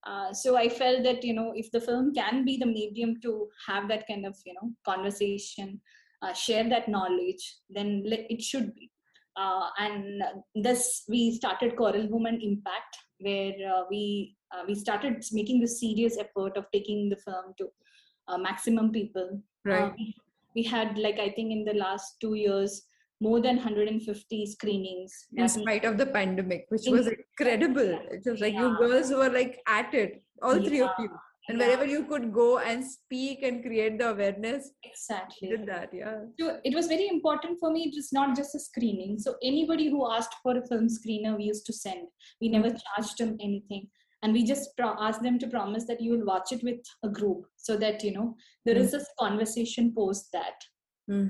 [0.09, 3.47] uh, so i felt that you know if the film can be the medium to
[3.67, 5.81] have that kind of you know conversation
[6.21, 8.89] uh, share that knowledge then it should be
[9.37, 10.23] uh, and
[10.55, 16.17] thus we started coral woman impact where uh, we uh, we started making the serious
[16.17, 17.67] effort of taking the film to
[18.27, 19.41] uh, maximum people.
[19.65, 19.83] Right.
[19.83, 20.15] Uh, we,
[20.55, 22.83] we, had like I think in the last two years
[23.19, 25.27] more than 150 screenings.
[25.35, 27.99] In spite of the pandemic, which was incredible.
[28.11, 28.61] It was like yeah.
[28.61, 30.67] you girls were like at it, all yeah.
[30.67, 31.09] three of you.
[31.49, 31.67] And yeah.
[31.67, 36.19] wherever you could go and speak and create the awareness, exactly did that, yeah.
[36.39, 37.83] So it was very important for me.
[37.83, 39.17] It was not just a screening.
[39.17, 42.07] So anybody who asked for a film screener, we used to send.
[42.41, 42.77] We never mm-hmm.
[42.95, 43.87] charged them anything
[44.23, 47.09] and we just pro- ask them to promise that you will watch it with a
[47.09, 48.35] group so that you know
[48.65, 48.79] there mm.
[48.79, 50.59] is this conversation post that
[51.09, 51.29] mm.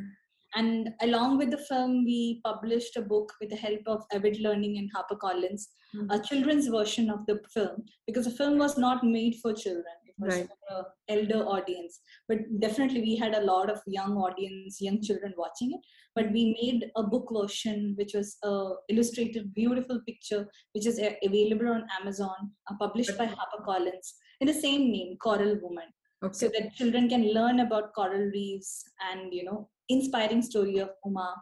[0.56, 4.78] and along with the film we published a book with the help of avid learning
[4.78, 6.08] and harpercollins mm.
[6.12, 10.36] a children's version of the film because the film was not made for children was
[10.36, 10.48] right.
[10.48, 12.00] for elder audience.
[12.28, 15.82] But definitely we had a lot of young audience young children watching it.
[16.16, 21.68] But we made a book version which was a illustrated beautiful picture which is available
[21.68, 25.86] on amazon uh, published by harpercollins in the same name coral woman.
[26.24, 26.34] Okay.
[26.34, 31.36] so that children can learn about coral reefs and you know inspiring story of uma.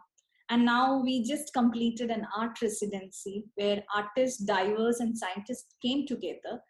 [0.48, 6.60] And now we just completed an art residency where artists divers and scientists came together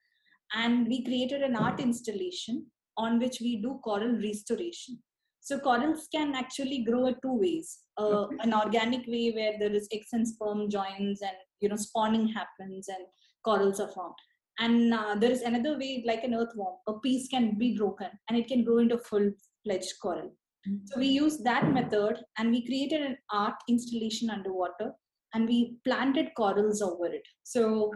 [0.55, 2.67] and we created an art installation
[2.97, 4.99] on which we do coral restoration.
[5.41, 7.79] So corals can actually grow in two ways.
[7.99, 8.37] Uh, okay.
[8.41, 12.89] an organic way where there is eggs and sperm joins and you know spawning happens
[12.89, 13.07] and
[13.45, 14.15] corals are formed.
[14.59, 18.39] And uh, there is another way like an earthworm a piece can be broken and
[18.39, 19.31] it can grow into full
[19.65, 20.33] fledged coral.
[20.67, 20.87] Mm-hmm.
[20.87, 24.93] so we used that method and we created an art installation underwater
[25.33, 27.23] and we planted corals over it.
[27.45, 27.93] So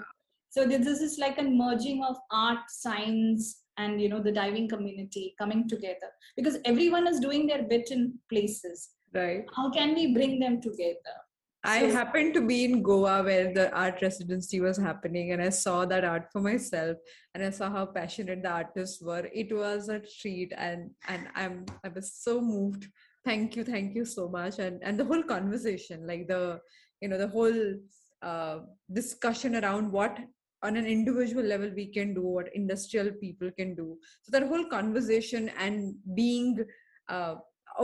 [0.50, 5.34] so this is like a merging of art science and you know the diving community
[5.38, 6.10] coming together.
[6.36, 8.90] Because everyone is doing their bit in places.
[9.14, 9.44] Right.
[9.54, 11.16] How can we bring them together?
[11.62, 15.50] I so, happened to be in Goa where the art residency was happening, and I
[15.50, 16.96] saw that art for myself,
[17.34, 19.28] and I saw how passionate the artists were.
[19.32, 22.88] It was a treat, and and I'm I was so moved.
[23.24, 26.60] Thank you, thank you so much, and and the whole conversation, like the
[27.00, 27.74] you know the whole
[28.22, 28.60] uh,
[28.92, 30.18] discussion around what
[30.62, 33.98] on an individual level we can do what industrial people can do.
[34.22, 36.64] So that whole conversation and being
[37.08, 37.36] uh,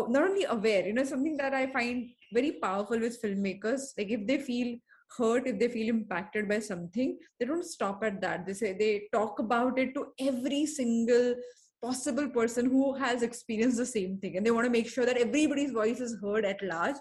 [0.08, 4.26] not only aware you know something that i find very powerful with filmmakers like if
[4.26, 4.76] they feel
[5.16, 8.46] hurt if they feel impacted by something they don't stop at that.
[8.46, 11.34] They say they talk about it to every single
[11.82, 15.18] possible person who has experienced the same thing and they want to make sure that
[15.18, 16.96] everybody's voice is heard at large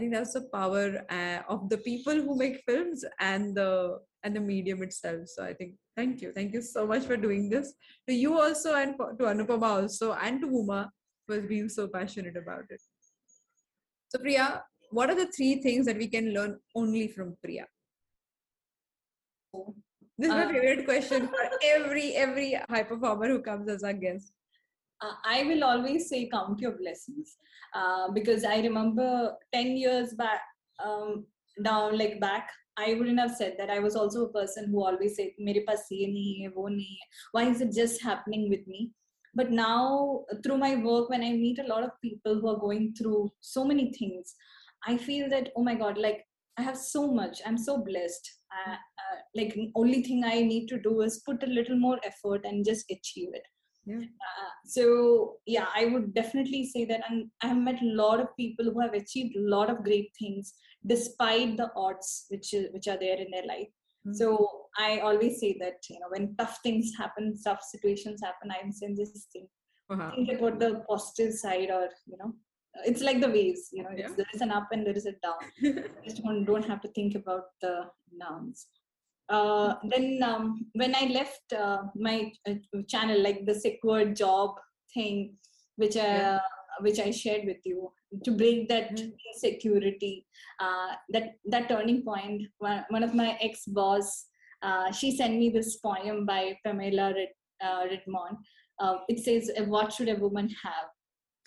[0.00, 4.34] I think that's the power uh, of the people who make films and the and
[4.34, 5.26] the medium itself.
[5.26, 7.74] So I think thank you, thank you so much for doing this
[8.08, 10.90] to you also and to Anupama also and to Uma
[11.26, 12.80] for being so passionate about it.
[14.08, 17.66] So Priya, what are the three things that we can learn only from Priya?
[20.16, 23.92] This is my uh, favorite question for every every high performer who comes as our
[23.92, 24.32] guest.
[25.02, 27.36] Uh, I will always say count your blessings
[27.74, 30.42] uh, because I remember 10 years back,
[30.84, 31.24] um,
[31.64, 33.70] down like back, I wouldn't have said that.
[33.70, 36.96] I was also a person who always said, "Mere paas ye nahi hai, wo nahi
[37.00, 37.08] hai.
[37.32, 38.92] Why is it just happening with me?"
[39.34, 42.94] But now, through my work, when I meet a lot of people who are going
[42.94, 44.34] through so many things,
[44.86, 47.40] I feel that oh my god, like I have so much.
[47.46, 48.32] I'm so blessed.
[48.58, 52.44] Uh, uh, like only thing I need to do is put a little more effort
[52.44, 53.42] and just achieve it
[53.84, 53.96] yeah.
[53.96, 58.36] Uh, so yeah i would definitely say that and i have met a lot of
[58.36, 60.54] people who have achieved a lot of great things
[60.86, 63.68] despite the odds which which are there in their life
[64.06, 64.12] mm-hmm.
[64.12, 64.48] so
[64.78, 68.94] i always say that you know when tough things happen tough situations happen i'm saying
[68.96, 69.48] this thing
[69.90, 70.10] uh-huh.
[70.14, 72.32] think about the positive side or you know
[72.84, 74.08] it's like the waves you know yeah.
[74.16, 77.14] there is an up and there is a down just don't, don't have to think
[77.14, 77.84] about the
[78.20, 78.66] downs
[79.30, 82.54] uh, then um, when I left uh, my uh,
[82.88, 84.56] channel, like the secured job
[84.92, 85.36] thing,
[85.76, 86.38] which I yeah.
[86.80, 87.92] which I shared with you,
[88.24, 89.10] to break that mm-hmm.
[89.32, 90.26] insecurity,
[90.58, 92.42] uh, that that turning point.
[92.58, 94.26] One, one of my ex boss,
[94.62, 97.30] uh, she sent me this poem by Pamela Rit,
[97.62, 98.38] Redmond.
[99.08, 100.90] it says, "What should a woman have?"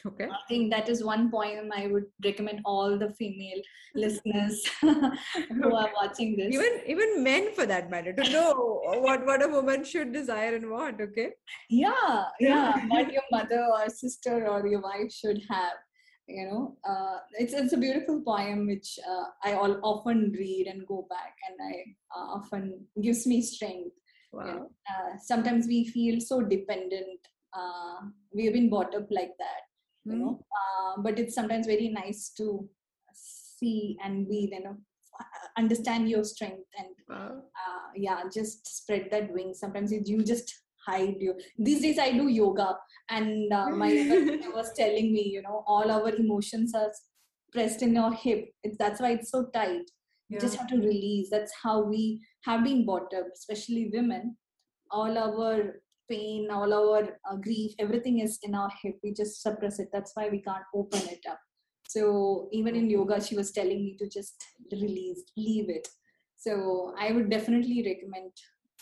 [0.06, 0.26] Okay.
[0.26, 3.62] I think that is one poem I would recommend all the female
[3.96, 6.54] listeners who are watching this.
[6.54, 10.70] Even even men for that matter to know what, what a woman should desire and
[10.70, 11.32] want, okay?
[11.70, 12.86] Yeah, yeah.
[12.88, 15.78] what your mother or sister or your wife should have.
[16.28, 20.88] You know, uh, it's it's a beautiful poem which uh, I all, often read and
[20.88, 23.92] go back, and I uh, often gives me strength.
[24.32, 24.46] Wow.
[24.46, 24.70] You know?
[24.90, 27.20] Uh, sometimes we feel so dependent.
[27.54, 29.64] Uh, we have been brought up like that
[30.06, 30.46] you know?
[30.52, 32.68] Uh, but it's sometimes very nice to
[33.14, 34.78] see and be you know
[35.58, 37.38] understand your strength and wow.
[37.38, 39.54] uh, yeah just spread that wing.
[39.54, 40.54] Sometimes you just
[40.86, 42.76] hide you these days i do yoga
[43.10, 43.88] and uh, my
[44.54, 46.92] was telling me you know all our emotions are
[47.54, 48.50] pressed in your hip.
[48.64, 49.90] It's, that's why it's so tight.
[50.30, 51.30] You just have to release.
[51.30, 54.36] That's how we have been brought up especially women.
[54.90, 55.76] All our
[56.10, 59.00] pain, all our uh, grief, everything is in our hip.
[59.04, 59.90] We just suppress it.
[59.92, 61.40] That's why we can't open it up.
[61.88, 65.88] So even in yoga, she was telling me to just release, leave it.
[66.38, 68.32] So I would definitely recommend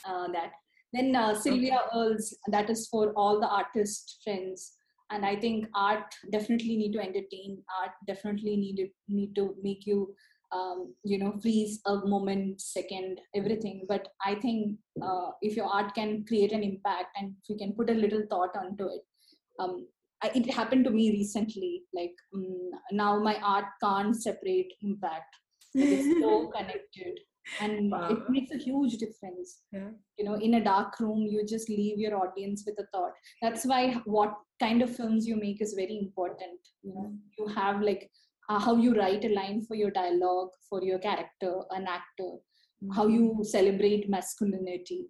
[0.06, 0.52] uh, that.
[0.94, 2.00] Then uh, Sylvia okay.
[2.00, 4.74] Earles, that is for all the artist friends.
[5.10, 7.62] And I think art definitely need to entertain.
[7.82, 10.16] Art definitely need need to make you
[10.52, 13.86] um, you know freeze a moment second everything.
[13.88, 17.74] But i think uh, if your art can create an impact and if you can
[17.74, 19.02] put a little thought onto it
[19.60, 19.88] um,
[20.24, 25.36] it happened to me recently like um, now my art can't separate impact.
[25.74, 27.20] It's so connected
[27.60, 28.10] and wow.
[28.10, 29.62] it makes a huge difference.
[29.72, 29.90] Yeah.
[30.18, 33.14] you know in a dark room you just leave your audience with a thought.
[33.42, 36.60] That's why what kind of films you make is very important.
[36.84, 38.10] You know you have like
[38.50, 42.92] uh, how you write a line for your dialogue for your character an actor mm-hmm.
[42.92, 45.08] how you celebrate masculinity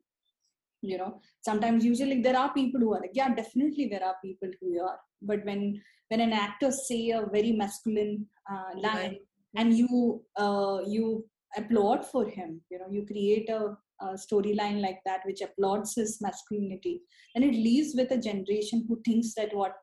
[0.81, 4.49] you know sometimes usually there are people who are like yeah definitely there are people
[4.59, 9.21] who are but when when an actor say a very masculine uh, line right.
[9.55, 11.25] and you uh, you
[11.57, 16.19] applaud for him you know you create a, a storyline like that which applauds his
[16.21, 17.01] masculinity
[17.35, 19.73] and it leaves with a generation who thinks that what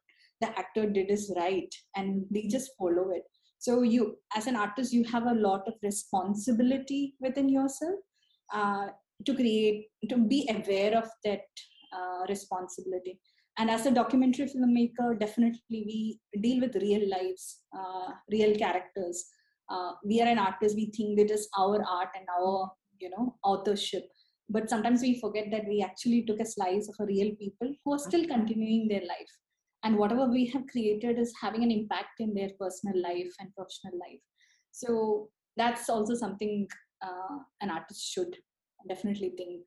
[0.41, 3.25] the actor did is right and they just follow it
[3.59, 7.99] so you as an artist you have a lot of responsibility within yourself
[8.53, 8.87] uh,
[9.25, 11.43] to create to be aware of that
[11.93, 13.19] uh, responsibility.
[13.59, 19.27] And as a documentary filmmaker definitely we deal with real lives uh, real characters.
[19.69, 22.71] Uh, we are an artist we think it is our art and our
[23.01, 24.09] you know authorship.
[24.49, 27.93] But sometimes we forget that we actually took a slice of a real people who
[27.93, 29.35] are still continuing their life
[29.85, 33.99] and whatever we have created is having an impact in their personal life and professional
[33.99, 34.21] life.
[34.73, 36.67] So that's also something
[37.03, 38.37] uh, an artist should
[38.89, 39.63] definitely think.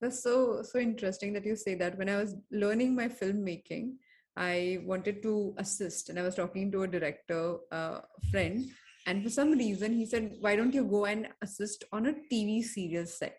[0.00, 1.96] That's so so interesting that you say that.
[1.96, 3.92] When i was learning my filmmaking
[4.36, 8.00] i wanted to assist and i was talking to a director uh,
[8.30, 8.64] friend
[9.06, 12.62] and for some reason he said why don't you go and assist on a tv
[12.62, 13.36] serial set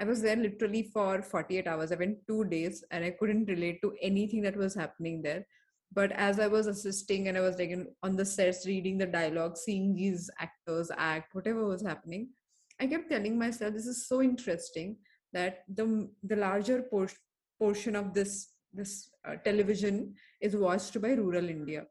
[0.00, 1.92] I was there literally for 48 hours.
[1.92, 5.44] I went two days and I couldn't relate to anything that was happening there.
[5.92, 7.72] but as i was assisting and i was like
[8.02, 12.28] on the sets reading the dialogue seeing these actors act whatever was happening
[12.80, 14.96] i kept telling myself this is so interesting
[15.32, 17.18] that the the larger por-
[17.58, 21.82] portion of this this uh, television is watched by rural india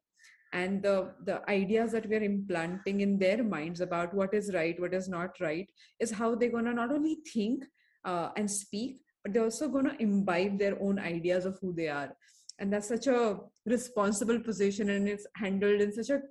[0.54, 0.96] and the
[1.26, 5.10] the ideas that we are implanting in their minds about what is right what is
[5.18, 5.70] not right
[6.00, 7.66] is how they're going to not only think
[8.06, 11.88] uh, and speak but they're also going to imbibe their own ideas of who they
[11.88, 12.16] are.
[12.58, 16.22] And that's such a responsible position and it's handled in such a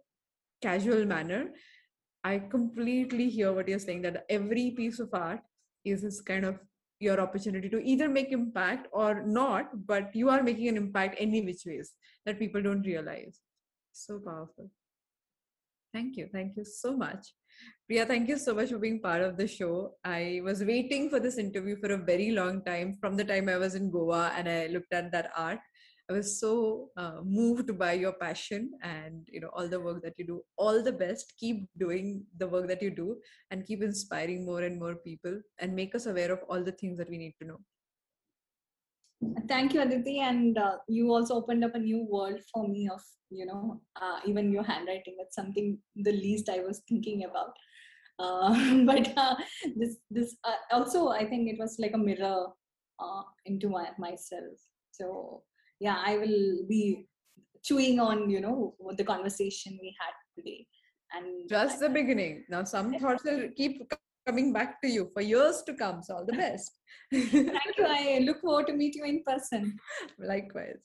[0.62, 1.50] casual manner.
[2.24, 5.40] I completely hear what you're saying that every piece of art
[5.84, 6.58] is this kind of
[7.00, 11.40] your opportunity to either make impact or not but you are making an impact any
[11.42, 11.92] which ways
[12.26, 13.40] that people don't realize.
[13.92, 14.70] So powerful.
[15.94, 16.28] Thank you.
[16.30, 17.28] Thank you so much
[17.86, 19.94] priya thank you so much for being part of the show.
[20.04, 23.56] I was waiting for this interview for a very long time from the time i
[23.56, 25.60] was in goa and i looked at that art.
[26.10, 30.14] I was so uh, moved by your passion and you know all the work that
[30.16, 30.42] you do.
[30.56, 31.34] All the best.
[31.38, 33.16] Keep doing the work that you do
[33.50, 36.96] and keep inspiring more and more people and make us aware of all the things
[36.96, 37.60] that we need to know
[39.48, 43.00] thank you aditi and uh, you also opened up a new world for me of
[43.30, 45.16] you know uh, even your handwriting.
[45.18, 47.52] That's something the least i was thinking about.
[48.18, 49.36] Uh, but uh,
[49.76, 52.46] this this uh, also i think it was like a mirror
[53.00, 54.58] uh, into my, myself.
[54.92, 55.42] So
[55.80, 57.06] yeah i will be
[57.62, 60.66] chewing on you know the conversation we had today.
[61.10, 62.44] And just the beginning.
[62.48, 63.82] Now some thoughts will keep
[64.28, 66.02] coming back to you for years to come.
[66.02, 66.72] So all the best.
[67.12, 67.86] Thank you.
[67.86, 69.78] I look forward to meet you in person.
[70.18, 70.80] Likewise.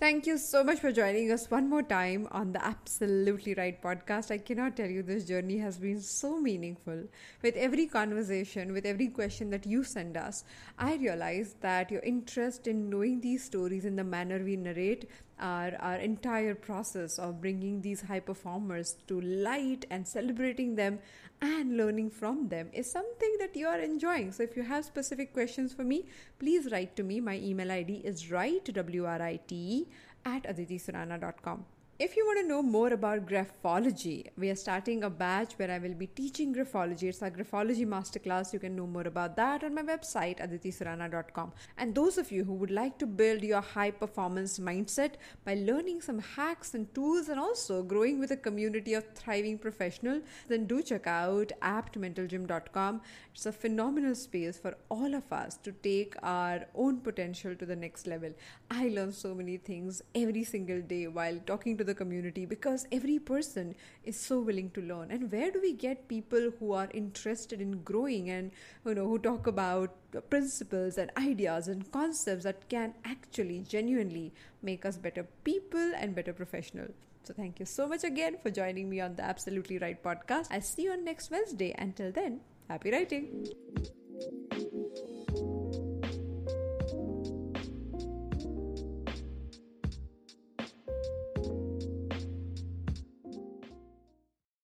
[0.00, 4.32] Thank you so much for joining us one more time on the Absolutely Write podcast.
[4.32, 7.04] I cannot tell you this journey has been so meaningful.
[7.42, 10.44] With every conversation, with every question that you send us,
[10.78, 15.08] I realize that your interest in knowing these stories in the manner we narrate
[15.38, 20.98] our, our entire process of bringing these high performers to light and celebrating them
[21.40, 24.32] and learning from them is something that you are enjoying.
[24.32, 26.06] So, if you have specific questions for me,
[26.38, 27.20] please write to me.
[27.20, 29.88] My email ID is write, W R I T E,
[30.24, 31.73] at aditisurana.com.
[31.96, 35.78] If you want to know more about graphology, we are starting a batch where I
[35.78, 37.04] will be teaching graphology.
[37.04, 38.52] It's a graphology masterclass.
[38.52, 41.52] You can know more about that on my website, aditisurana.com.
[41.78, 45.12] And those of you who would like to build your high performance mindset
[45.44, 50.24] by learning some hacks and tools and also growing with a community of thriving professionals,
[50.48, 53.02] then do check out aptmentalgym.com.
[53.32, 57.76] It's a phenomenal space for all of us to take our own potential to the
[57.76, 58.32] next level.
[58.68, 63.74] I learn so many things every single day while talking the community because every person
[64.04, 65.10] is so willing to learn.
[65.10, 68.50] And where do we get people who are interested in growing and
[68.84, 69.94] you know who talk about
[70.30, 74.32] principles and ideas and concepts that can actually genuinely
[74.62, 76.94] make us better people and better professionals
[77.24, 80.48] so thank you so much again for joining me on the absolutely write podcast.
[80.50, 81.74] I'll see you on next wednesday.
[81.78, 83.46] Until then happy writing